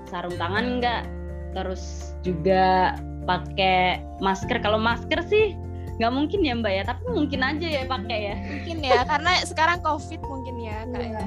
sarung 0.09 0.37
tangan 0.37 0.79
enggak 0.79 1.03
terus 1.57 2.17
juga 2.25 2.97
pakai 3.25 4.03
masker. 4.21 4.61
Kalau 4.61 4.77
masker 4.77 5.25
sih 5.29 5.57
nggak 6.01 6.13
mungkin 6.13 6.41
ya 6.45 6.53
mbak 6.57 6.73
ya. 6.73 6.83
Tapi 6.85 7.05
mungkin 7.13 7.41
aja 7.41 7.67
ya 7.67 7.83
pakai 7.89 8.19
ya. 8.33 8.37
Mungkin 8.39 8.77
ya 8.85 9.01
karena 9.09 9.33
sekarang 9.45 9.79
covid 9.81 10.21
mungkin 10.25 10.57
ya 10.61 10.85
kak 10.93 11.05
ya. 11.05 11.25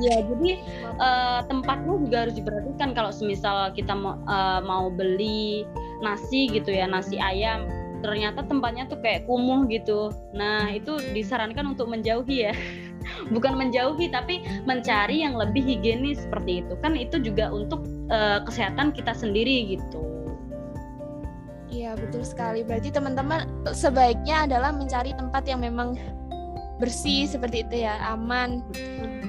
Ya 0.00 0.16
jadi 0.24 0.50
uh, 0.96 1.44
tempatnya 1.44 1.92
juga 2.00 2.16
harus 2.24 2.34
diperhatikan. 2.38 2.96
Kalau 2.96 3.12
semisal 3.12 3.74
kita 3.76 3.92
mau 3.92 4.16
uh, 4.24 4.64
mau 4.64 4.88
beli 4.88 5.68
nasi 6.00 6.48
gitu 6.48 6.72
ya 6.72 6.88
nasi 6.88 7.20
ayam 7.20 7.68
ternyata 8.00 8.44
tempatnya 8.44 8.88
tuh 8.88 8.98
kayak 9.00 9.24
kumuh 9.28 9.64
gitu 9.68 10.12
nah 10.32 10.68
itu 10.72 10.96
disarankan 11.12 11.76
untuk 11.76 11.88
menjauhi 11.88 12.50
ya 12.50 12.54
bukan 13.34 13.56
menjauhi 13.56 14.12
tapi 14.12 14.44
mencari 14.64 15.24
yang 15.24 15.36
lebih 15.36 15.62
higienis 15.62 16.24
seperti 16.24 16.64
itu 16.64 16.74
kan 16.80 16.96
itu 16.96 17.20
juga 17.20 17.48
untuk 17.52 17.84
uh, 18.12 18.42
kesehatan 18.44 18.92
kita 18.92 19.12
sendiri 19.16 19.76
gitu 19.78 20.10
Iya 21.70 21.94
betul 21.94 22.26
sekali. 22.26 22.66
Berarti 22.66 22.90
teman-teman 22.90 23.46
sebaiknya 23.70 24.50
adalah 24.50 24.74
mencari 24.74 25.14
tempat 25.14 25.46
yang 25.46 25.62
memang 25.62 25.94
bersih 26.82 27.30
seperti 27.30 27.62
itu 27.62 27.86
ya, 27.86 27.94
aman. 28.10 28.58
Oke. 28.74 29.19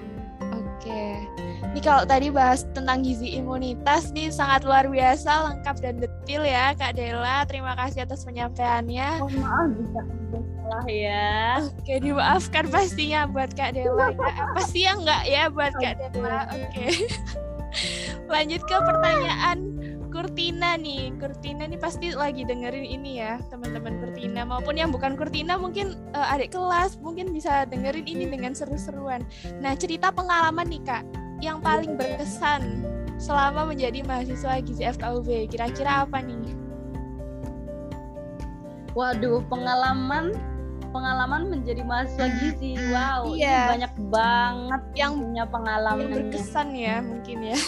Ini 1.72 1.80
kalau 1.88 2.04
tadi 2.04 2.28
bahas 2.28 2.68
tentang 2.76 3.00
gizi 3.00 3.40
imunitas 3.40 4.12
nih 4.12 4.28
sangat 4.28 4.68
luar 4.68 4.92
biasa, 4.92 5.56
lengkap 5.56 5.76
dan 5.80 6.04
detail 6.04 6.44
ya 6.44 6.76
Kak 6.76 7.00
Dela. 7.00 7.48
Terima 7.48 7.80
kasih 7.80 8.04
atas 8.04 8.28
penyampaiannya. 8.28 9.24
Oh, 9.24 9.32
maaf 9.40 9.72
bisa 9.80 10.02
salah 10.04 10.86
ya. 10.92 11.64
Oke, 11.64 11.96
dimaafkan 12.04 12.68
pastinya 12.68 13.24
buat 13.24 13.56
Kak 13.56 13.80
Dela. 13.80 14.12
Ya. 14.12 14.44
Pasti 14.60 14.80
ya 14.84 14.92
enggak 15.00 15.24
ya 15.24 15.44
buat 15.48 15.72
Kak 15.80 15.96
Dela. 16.12 16.40
Oke. 16.52 16.86
Lanjut 18.36 18.62
ke 18.68 18.76
pertanyaan 18.76 19.58
Kurtina 20.12 20.76
nih. 20.76 21.16
Kurtina 21.24 21.72
nih 21.72 21.80
pasti 21.80 22.12
lagi 22.12 22.44
dengerin 22.44 22.84
ini 22.84 23.24
ya, 23.24 23.40
teman-teman 23.48 23.96
Kurtina 24.04 24.44
maupun 24.44 24.76
yang 24.76 24.92
bukan 24.92 25.16
Kurtina 25.16 25.56
mungkin 25.56 25.96
uh, 26.12 26.36
adik 26.36 26.52
kelas 26.52 27.00
mungkin 27.00 27.32
bisa 27.32 27.64
dengerin 27.64 28.04
ini 28.04 28.28
dengan 28.28 28.52
seru-seruan. 28.52 29.24
Nah, 29.64 29.72
cerita 29.80 30.12
pengalaman 30.12 30.68
nih 30.68 30.84
Kak 30.84 31.04
yang 31.42 31.58
paling 31.60 31.98
berkesan 31.98 32.86
selama 33.18 33.74
menjadi 33.74 34.06
mahasiswa 34.06 34.62
Gizi 34.62 34.86
FKUB. 34.86 35.50
Kira-kira 35.50 36.06
apa 36.06 36.22
nih? 36.22 36.56
Waduh, 38.94 39.42
pengalaman 39.50 40.36
pengalaman 40.92 41.48
menjadi 41.48 41.82
mahasiswa 41.88 42.28
gizi. 42.44 42.76
Wow, 42.92 43.32
iya. 43.34 43.72
banyak 43.72 43.94
banget 44.12 44.84
yang 45.00 45.12
punya 45.24 45.44
pengalaman 45.48 46.12
yang 46.12 46.14
berkesan 46.20 46.76
ya 46.76 47.00
mungkin 47.00 47.38
ya. 47.56 47.58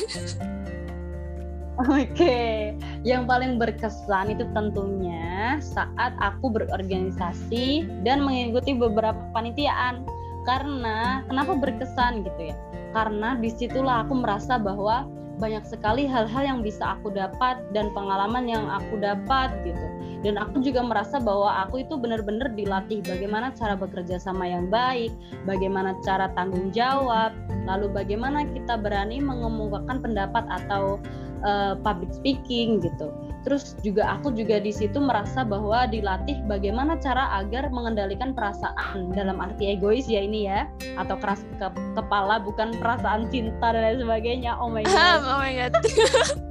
Oke, 1.74 2.06
okay. 2.06 2.54
yang 3.02 3.26
paling 3.26 3.58
berkesan 3.58 4.30
itu 4.30 4.46
tentunya 4.54 5.58
saat 5.58 6.14
aku 6.22 6.54
berorganisasi 6.54 7.90
dan 8.06 8.22
mengikuti 8.22 8.78
beberapa 8.78 9.18
panitiaan. 9.34 10.06
Karena 10.44 11.24
kenapa 11.26 11.56
berkesan 11.56 12.28
gitu 12.28 12.52
ya? 12.52 12.56
Karena 12.94 13.36
di 13.36 13.50
situlah 13.50 14.06
aku 14.06 14.14
merasa 14.22 14.62
bahwa 14.62 15.10
banyak 15.42 15.66
sekali 15.66 16.06
hal-hal 16.06 16.46
yang 16.46 16.60
bisa 16.62 16.96
aku 16.96 17.10
dapat 17.10 17.58
dan 17.74 17.90
pengalaman 17.98 18.46
yang 18.46 18.70
aku 18.70 19.02
dapat 19.02 19.50
gitu. 19.66 19.88
Dan 20.24 20.40
aku 20.40 20.64
juga 20.64 20.80
merasa 20.80 21.20
bahwa 21.20 21.68
aku 21.68 21.84
itu 21.84 22.00
benar-benar 22.00 22.56
dilatih 22.56 23.04
bagaimana 23.04 23.52
cara 23.52 23.76
bekerja 23.76 24.16
sama 24.16 24.48
yang 24.48 24.72
baik, 24.72 25.12
bagaimana 25.44 26.00
cara 26.02 26.32
tanggung 26.32 26.72
jawab, 26.72 27.36
lalu 27.68 27.92
bagaimana 27.92 28.48
kita 28.48 28.80
berani 28.80 29.20
mengemukakan 29.20 30.00
pendapat 30.00 30.48
atau 30.48 30.98
uh, 31.44 31.76
public 31.84 32.10
speaking 32.16 32.80
gitu. 32.80 33.12
Terus 33.44 33.76
juga 33.84 34.08
aku 34.16 34.32
juga 34.32 34.64
di 34.64 34.72
situ 34.72 34.96
merasa 35.04 35.44
bahwa 35.44 35.84
dilatih 35.92 36.40
bagaimana 36.48 36.96
cara 37.04 37.44
agar 37.44 37.68
mengendalikan 37.76 38.32
perasaan 38.32 39.12
dalam 39.12 39.44
arti 39.44 39.76
egois 39.76 40.08
ya 40.08 40.24
ini 40.24 40.48
ya 40.48 40.64
atau 40.96 41.20
keras 41.20 41.44
ke 41.60 41.68
kepala 42.00 42.40
bukan 42.40 42.72
perasaan 42.80 43.28
cinta 43.28 43.76
dan 43.76 43.84
lain 43.84 44.00
sebagainya. 44.08 44.56
Oh 44.56 44.72
my 44.72 44.84
god. 44.88 45.20
oh 45.28 45.44
my 45.44 45.52
god. 45.60 45.76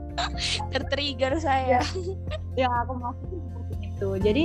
Tertrigger 0.77 1.41
saya. 1.41 1.81
Ya, 1.81 2.69
yang 2.69 2.73
aku 2.85 2.93
maksud 3.01 3.42
seperti 4.03 4.19
itu. 4.19 4.27
Jadi 4.27 4.45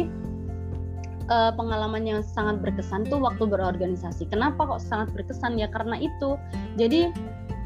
uh, 1.33 1.51
pengalaman 1.57 2.03
yang 2.05 2.21
sangat 2.21 2.61
berkesan 2.61 3.09
tuh 3.09 3.17
waktu 3.17 3.43
berorganisasi. 3.49 4.29
Kenapa 4.29 4.77
kok 4.77 4.81
sangat 4.81 5.09
berkesan 5.17 5.57
ya? 5.57 5.67
Karena 5.69 5.97
itu. 5.97 6.37
Jadi 6.77 7.09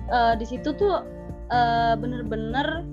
uh, 0.09 0.33
di 0.39 0.45
situ 0.47 0.71
tuh 0.75 1.03
uh, 1.51 1.93
bener-bener 1.99 2.87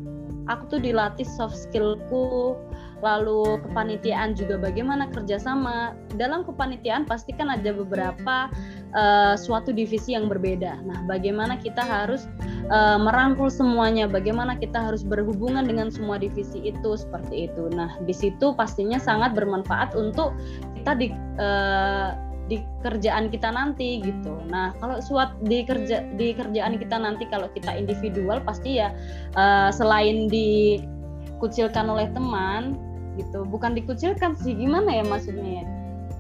aku 0.51 0.79
tuh 0.79 0.81
dilatih 0.83 1.29
soft 1.29 1.55
skillku 1.55 2.57
lalu 3.01 3.63
kepanitiaan 3.67 4.35
juga 4.35 4.59
bagaimana 4.59 5.11
kerjasama. 5.11 5.95
Dalam 6.19 6.43
kepanitiaan 6.43 7.07
pasti 7.07 7.35
kan 7.35 7.51
ada 7.53 7.71
beberapa 7.71 8.51
uh, 8.95 9.35
suatu 9.39 9.71
divisi 9.71 10.13
yang 10.17 10.27
berbeda. 10.27 10.83
Nah 10.83 11.05
bagaimana 11.07 11.59
kita 11.59 11.83
harus 11.83 12.27
uh, 12.71 12.99
merangkul 12.99 13.49
semuanya? 13.49 14.11
Bagaimana 14.11 14.59
kita 14.59 14.79
harus 14.79 15.07
berhubungan 15.07 15.67
dengan 15.67 15.89
semua 15.93 16.19
divisi 16.19 16.59
itu? 16.63 16.91
Seperti 16.99 17.51
itu. 17.51 17.71
Nah 17.73 17.99
di 18.03 18.15
situ 18.15 18.55
pastinya 18.55 18.99
sangat 18.99 19.35
bermanfaat 19.35 19.95
untuk 19.95 20.35
kita 20.79 20.93
di 20.99 21.07
uh, 21.39 22.29
di 22.49 22.65
kerjaan 22.81 23.29
kita 23.29 23.53
nanti 23.53 24.01
gitu. 24.01 24.41
Nah, 24.49 24.73
kalau 24.81 24.99
suat 25.05 25.37
di 25.45 25.63
kerja 25.63 26.03
di 26.17 26.33
kerjaan 26.33 26.81
kita 26.81 26.97
nanti 26.97 27.29
kalau 27.29 27.47
kita 27.53 27.77
individual 27.77 28.41
pasti 28.41 28.81
ya 28.81 28.91
uh, 29.37 29.69
selain 29.69 30.27
dikucilkan 30.33 31.87
oleh 31.87 32.09
teman 32.17 32.75
gitu, 33.19 33.43
bukan 33.43 33.75
dikucilkan 33.75 34.39
sih 34.39 34.55
gimana 34.55 35.03
ya 35.03 35.05
maksudnya 35.05 35.63
ya? 35.63 35.67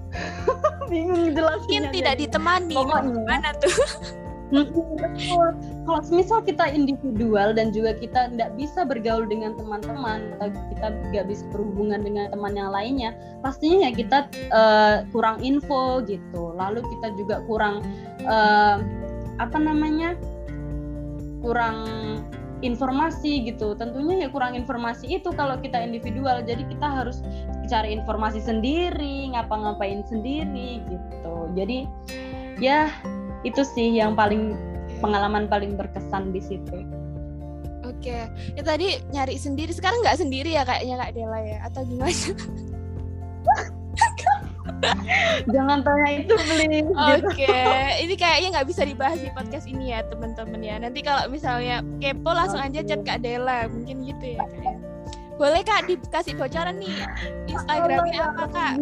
Bingung 0.90 1.30
jelasnya. 1.32 1.62
Mungkin 1.62 1.84
tidak 1.94 2.14
ditemani. 2.18 2.74
Gimana 2.74 3.48
tuh? 3.62 3.76
Kalau 5.84 6.00
misal 6.08 6.40
kita 6.40 6.72
individual 6.72 7.52
dan 7.52 7.68
juga 7.68 7.92
kita 7.92 8.32
tidak 8.32 8.50
bisa 8.56 8.80
bergaul 8.88 9.28
dengan 9.28 9.52
teman-teman 9.60 10.32
atau 10.40 10.48
kita 10.72 10.86
nggak 11.12 11.26
bisa 11.28 11.44
berhubungan 11.52 12.00
dengan 12.00 12.32
teman 12.32 12.56
yang 12.56 12.72
lainnya, 12.72 13.12
pastinya 13.44 13.88
ya 13.88 13.90
kita 13.92 14.18
uh, 14.48 15.04
kurang 15.12 15.44
info 15.44 16.00
gitu. 16.08 16.56
Lalu 16.56 16.80
kita 16.80 17.12
juga 17.20 17.44
kurang 17.44 17.84
uh, 18.24 18.80
apa 19.36 19.58
namanya 19.60 20.16
kurang 21.44 21.84
informasi 22.60 23.46
gitu. 23.46 23.74
Tentunya 23.78 24.26
ya 24.26 24.28
kurang 24.28 24.58
informasi 24.58 25.20
itu 25.20 25.30
kalau 25.34 25.58
kita 25.60 25.78
individual. 25.78 26.42
Jadi 26.42 26.66
kita 26.66 26.86
harus 26.86 27.22
cari 27.70 27.94
informasi 27.94 28.42
sendiri, 28.42 29.30
ngapa-ngapain 29.34 30.02
sendiri 30.06 30.82
gitu. 30.86 31.34
Jadi 31.54 31.86
ya 32.58 32.90
itu 33.46 33.62
sih 33.62 33.98
yang 33.98 34.18
paling 34.18 34.58
pengalaman 34.98 35.46
paling 35.46 35.78
berkesan 35.78 36.34
di 36.34 36.42
situ. 36.42 36.78
Oke, 37.86 38.28
ya 38.28 38.62
tadi 38.62 39.00
nyari 39.10 39.40
sendiri, 39.40 39.72
sekarang 39.72 40.04
nggak 40.04 40.20
sendiri 40.20 40.54
ya 40.54 40.62
kayaknya 40.62 41.02
Kak 41.02 41.12
Dela 41.16 41.38
ya, 41.40 41.58
atau 41.66 41.82
gimana? 41.82 42.12
Jangan 45.54 45.82
tanya 45.82 46.08
itu 46.14 46.34
beli. 46.34 46.82
Oke, 46.86 47.46
okay. 47.46 48.02
ini 48.02 48.14
kayaknya 48.14 48.48
nggak 48.58 48.68
bisa 48.68 48.82
dibahas 48.84 49.18
di 49.18 49.30
podcast 49.32 49.66
ini 49.66 49.94
ya 49.94 50.04
teman-teman 50.06 50.60
ya. 50.60 50.76
Nanti 50.78 51.00
kalau 51.02 51.26
misalnya 51.30 51.82
kepo 51.98 52.30
langsung 52.30 52.60
aja 52.60 52.80
chat 52.84 53.00
Kak 53.02 53.22
Dela, 53.24 53.66
mungkin 53.70 54.04
gitu 54.04 54.38
ya 54.38 54.44
kak 54.44 54.76
Boleh 55.38 55.62
Kak 55.62 55.86
dikasih 55.86 56.34
bocoran 56.34 56.82
nih 56.82 56.94
Instagramnya 57.46 58.34
apa 58.34 58.44
Kak? 58.50 58.74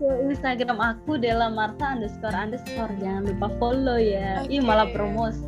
Instagram 0.00 0.80
aku 0.80 1.20
Dela 1.20 1.52
Marta 1.52 1.92
underscore 1.92 2.32
underscore 2.32 2.92
jangan 2.96 3.28
lupa 3.28 3.48
follow 3.60 4.00
ya 4.00 4.40
okay. 4.40 4.56
Ih 4.56 4.62
malah 4.64 4.88
promosi 4.88 5.44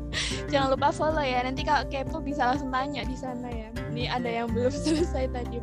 jangan 0.54 0.78
lupa 0.78 0.94
follow 0.94 1.22
ya 1.22 1.42
nanti 1.42 1.66
kalau 1.66 1.82
kepo 1.90 2.22
bisa 2.22 2.54
langsung 2.54 2.70
tanya 2.70 3.02
di 3.02 3.16
sana 3.18 3.50
ya 3.50 3.68
ini 3.90 4.06
ada 4.06 4.30
yang 4.30 4.46
belum 4.54 4.70
selesai 4.86 5.34
tadi 5.34 5.58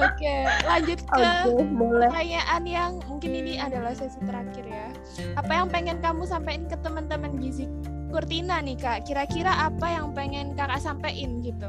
Oke, 0.00 0.36
lanjut 0.64 1.00
ke 1.04 1.20
okay, 1.20 1.64
pertanyaan 1.76 2.62
yang 2.64 2.92
mungkin 3.04 3.30
ini 3.36 3.60
adalah 3.60 3.92
sesi 3.92 4.16
terakhir 4.24 4.64
ya. 4.64 4.88
Apa 5.36 5.52
yang 5.60 5.68
pengen 5.68 6.00
kamu 6.00 6.24
sampaikan 6.24 6.64
ke 6.68 6.76
teman-teman 6.80 7.36
gizi 7.36 7.68
Kurtina 8.08 8.64
nih 8.64 8.80
kak? 8.80 9.04
Kira-kira 9.04 9.68
apa 9.68 9.86
yang 9.86 10.16
pengen 10.16 10.56
kakak 10.56 10.80
sampaikan 10.80 11.44
gitu? 11.44 11.68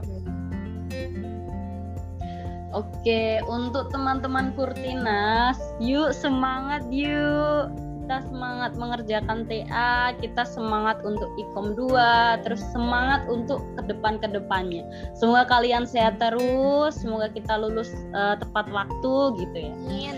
Oke, 2.71 3.43
untuk 3.51 3.91
teman-teman 3.91 4.55
Kurtinas, 4.55 5.59
yuk 5.83 6.15
semangat 6.15 6.87
yuk 6.87 7.67
kita 8.11 8.27
semangat 8.27 8.75
mengerjakan 8.75 9.47
TA, 9.47 10.11
kita 10.19 10.43
semangat 10.43 10.99
untuk 11.07 11.31
IKOM 11.39 11.79
2, 11.79 12.43
terus 12.43 12.59
semangat 12.75 13.23
untuk 13.31 13.63
ke 13.79 13.87
depan 13.87 14.19
ke 14.19 14.27
depannya. 14.27 14.83
Semoga 15.15 15.47
kalian 15.47 15.87
sehat 15.87 16.19
terus, 16.19 16.99
semoga 16.99 17.31
kita 17.31 17.55
lulus 17.55 17.87
uh, 18.11 18.35
tepat 18.35 18.67
waktu 18.75 19.15
gitu 19.39 19.57
ya. 19.63 19.71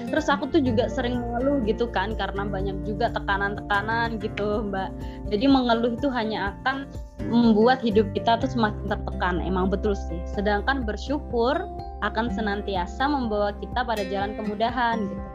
Terus 0.10 0.26
aku 0.26 0.50
tuh 0.50 0.66
juga 0.66 0.90
sering 0.90 1.22
mengeluh 1.22 1.62
gitu 1.70 1.86
kan 1.86 2.18
karena 2.18 2.50
banyak 2.50 2.82
juga 2.82 3.14
tekanan-tekanan 3.14 4.18
gitu, 4.18 4.66
Mbak. 4.74 4.90
Jadi 5.30 5.46
mengeluh 5.46 5.94
itu 5.94 6.10
hanya 6.10 6.58
akan 6.58 6.90
membuat 7.30 7.78
hidup 7.86 8.10
kita 8.18 8.42
tuh 8.42 8.50
semakin 8.50 8.90
tertekan. 8.90 9.38
Emang 9.38 9.70
betul 9.70 9.94
sih. 9.94 10.18
Sedangkan 10.34 10.82
bersyukur 10.82 11.62
akan 12.02 12.34
senantiasa 12.34 13.06
membawa 13.06 13.54
kita 13.62 13.86
pada 13.86 14.02
jalan 14.10 14.34
kemudahan 14.34 14.98
gitu 15.06 15.33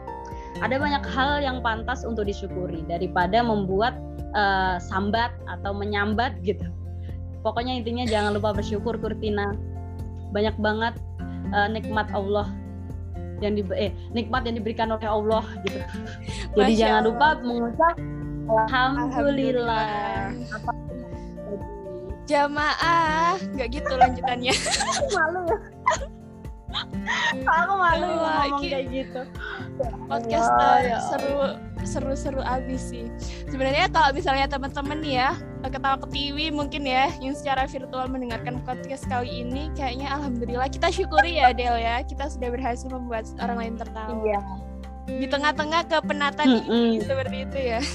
ada 0.59 0.75
banyak 0.75 1.03
hal 1.05 1.39
yang 1.39 1.61
pantas 1.61 2.01
untuk 2.03 2.25
disyukuri 2.27 2.83
daripada 2.89 3.39
membuat 3.45 3.95
uh, 4.33 4.81
sambat 4.81 5.31
atau 5.47 5.71
menyambat 5.71 6.35
gitu. 6.43 6.65
Pokoknya 7.45 7.79
intinya 7.79 8.03
jangan 8.03 8.35
lupa 8.35 8.51
bersyukur 8.51 8.99
Kurtina. 8.99 9.55
Banyak 10.35 10.59
banget 10.59 10.93
uh, 11.55 11.69
nikmat 11.71 12.11
Allah 12.11 12.51
yang 13.39 13.55
di 13.55 13.63
eh 13.71 13.95
nikmat 14.11 14.43
yang 14.43 14.59
diberikan 14.59 14.91
oleh 14.91 15.07
Allah 15.07 15.47
gitu. 15.63 15.79
Jadi 16.59 16.73
Masya 16.75 16.81
jangan 16.83 17.03
lupa 17.07 17.27
mengucap 17.39 17.95
alhamdulillah. 18.51 20.35
Apa 20.51 20.71
Jamaah, 22.29 23.41
nggak 23.57 23.67
gitu 23.73 23.93
lanjutannya. 23.97 24.53
Malu 25.17 25.49
ya. 25.49 25.57
aku 27.59 27.73
malu 27.75 28.05
oh, 28.05 28.15
ngomong 28.17 28.61
kayak 28.63 28.85
gitu 28.91 29.21
podcast 30.07 30.49
ya, 30.59 30.71
ya. 30.83 30.97
seru 31.09 31.37
seru 31.87 32.13
seru 32.13 32.41
abis 32.43 32.91
sih 32.91 33.05
sebenarnya 33.47 33.87
kalau 33.89 34.11
misalnya 34.11 34.45
teman-teman 34.51 34.99
ya 35.03 35.35
ketawa 35.67 35.99
ketiwi 36.07 36.51
mungkin 36.51 36.83
ya 36.83 37.07
yang 37.23 37.35
secara 37.35 37.67
virtual 37.67 38.07
mendengarkan 38.11 38.59
podcast 38.63 39.07
kali 39.07 39.43
ini 39.47 39.71
kayaknya 39.75 40.11
alhamdulillah 40.11 40.67
kita 40.67 40.91
syukuri 40.91 41.39
ya 41.39 41.55
Del 41.55 41.79
ya 41.79 42.03
kita 42.03 42.27
sudah 42.27 42.51
berhasil 42.51 42.87
membuat 42.91 43.27
orang 43.39 43.57
lain 43.63 43.75
tertawa 43.79 44.19
iya. 44.23 44.41
di 45.07 45.27
tengah-tengah 45.27 45.81
kepenatan 45.87 46.47
mm 46.47 46.61
-hmm. 46.67 46.87
ini 46.93 46.99
seperti 47.03 47.37
itu 47.47 47.59
ya 47.59 47.81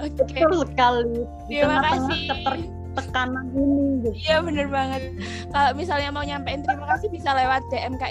Oke. 0.00 0.16
Okay. 0.24 0.42
Betul 0.48 0.64
sekali. 0.72 1.12
Terima 1.52 1.78
kasih. 1.84 2.18
Keter 2.24 2.79
tekanan 3.10 3.46
ini 3.52 4.06
gitu. 4.06 4.16
Iya 4.30 4.36
bener 4.46 4.66
banget. 4.70 5.02
Kalau 5.50 5.70
misalnya 5.74 6.10
mau 6.14 6.22
nyampein 6.22 6.62
terima 6.62 6.86
kasih 6.94 7.10
bisa 7.10 7.34
lewat 7.34 7.66
DM 7.74 7.98
ke, 7.98 8.06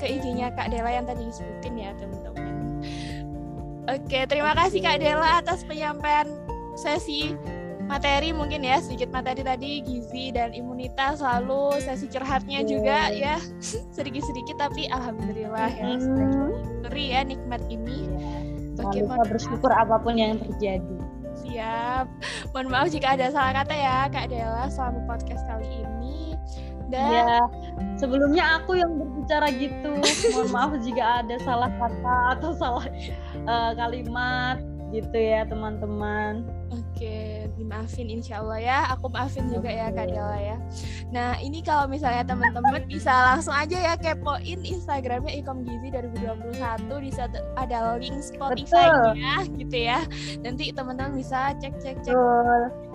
ke 0.00 0.06
IG-nya 0.08 0.48
Kak 0.56 0.72
Dela 0.72 0.88
yang 0.88 1.04
tadi 1.04 1.28
disebutin 1.28 1.74
ya 1.76 1.92
teman-teman. 2.00 2.48
Oke, 3.90 4.24
terima 4.24 4.56
kasih 4.56 4.80
Kak 4.80 4.98
Dela 5.04 5.44
atas 5.44 5.60
penyampaian 5.68 6.24
sesi 6.72 7.36
materi 7.90 8.30
mungkin 8.30 8.62
ya 8.62 8.78
sedikit 8.78 9.10
materi 9.10 9.42
tadi 9.42 9.82
gizi 9.82 10.30
dan 10.30 10.54
imunitas 10.54 11.18
lalu 11.18 11.74
sesi 11.82 12.06
curhatnya 12.06 12.62
yeah. 12.62 12.70
juga 12.70 12.98
ya 13.10 13.36
sedikit-sedikit 13.98 14.62
tapi 14.62 14.86
alhamdulillah 14.94 15.68
ya 15.74 15.98
mm. 15.98 16.86
ya 16.94 17.20
nikmat 17.26 17.60
ini. 17.66 18.06
Yeah. 18.06 18.50
Oke, 18.80 19.04
bersyukur 19.28 19.68
apa 19.68 20.00
pun 20.00 20.16
yang 20.16 20.40
terjadi. 20.40 21.09
Siap. 21.50 22.06
Mohon 22.54 22.68
maaf 22.70 22.86
jika 22.94 23.18
ada 23.18 23.26
salah 23.34 23.52
kata 23.62 23.74
ya 23.74 23.98
Kak 24.06 24.30
Dela 24.30 24.70
selama 24.70 25.02
podcast 25.10 25.42
kali 25.50 25.66
ini. 25.66 26.38
Dan 26.90 27.10
ya, 27.10 27.38
sebelumnya 27.98 28.58
aku 28.58 28.78
yang 28.78 28.94
berbicara 28.98 29.50
gitu. 29.54 29.98
Mohon 30.34 30.50
maaf 30.56 30.72
jika 30.82 31.26
ada 31.26 31.36
salah 31.42 31.70
kata 31.74 32.16
atau 32.38 32.50
salah 32.54 32.86
uh, 33.46 33.70
kalimat 33.74 34.62
gitu 34.90 35.14
ya 35.14 35.46
teman-teman. 35.46 36.46
Oke, 36.74 36.89
dimaafin 37.56 38.12
insya 38.12 38.44
Allah 38.44 38.60
ya. 38.60 38.78
Aku 38.94 39.08
maafin 39.08 39.48
juga 39.48 39.72
ya 39.72 39.88
Kak 39.88 40.12
Dela 40.12 40.38
ya. 40.38 40.56
Nah 41.10 41.40
ini 41.40 41.64
kalau 41.64 41.88
misalnya 41.88 42.22
teman-teman 42.22 42.84
bisa 42.86 43.10
langsung 43.10 43.56
aja 43.56 43.76
ya 43.76 43.94
kepoin 43.96 44.60
Instagramnya 44.62 45.32
Ikom 45.40 45.64
Gizi 45.64 45.88
2021 45.90 47.04
di 47.04 47.10
ada 47.56 47.96
link 47.96 48.20
Spotify-nya 48.20 49.48
gitu 49.56 49.76
ya. 49.76 50.04
Nanti 50.44 50.70
teman-teman 50.70 51.16
bisa 51.16 51.56
cek-cek-cek 51.58 52.14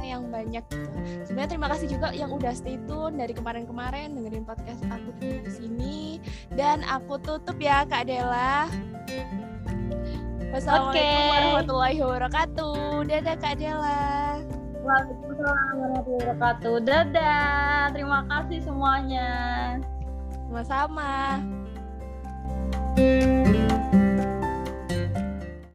yang 0.05 0.29
banyak 0.29 0.61
gitu. 0.69 0.89
Sebenarnya 1.25 1.49
terima 1.49 1.67
kasih 1.73 1.87
juga 1.89 2.13
yang 2.13 2.29
udah 2.29 2.53
stay 2.53 2.77
tune 2.85 3.17
dari 3.17 3.33
kemarin-kemarin 3.33 4.13
dengerin 4.13 4.45
podcast 4.45 4.85
aku 4.87 5.09
di 5.17 5.49
sini. 5.49 5.97
Dan 6.53 6.85
aku 6.85 7.17
tutup 7.19 7.57
ya 7.57 7.83
Kak 7.89 8.05
Dela. 8.05 8.69
Wassalamualaikum 10.55 10.95
okay. 10.95 11.27
warahmatullahi 11.35 11.97
wabarakatuh. 11.99 13.03
Dadah 13.11 13.35
Kak 13.43 13.53
Dela. 13.59 14.39
Waalaikumsalam 14.87 15.75
warahmatullahi 15.75 16.31
wabarakatuh. 16.31 16.75
Dadah. 16.79 17.91
Terima 17.91 18.19
kasih 18.31 18.59
semuanya. 18.63 19.29
Sama-sama. 20.47 21.43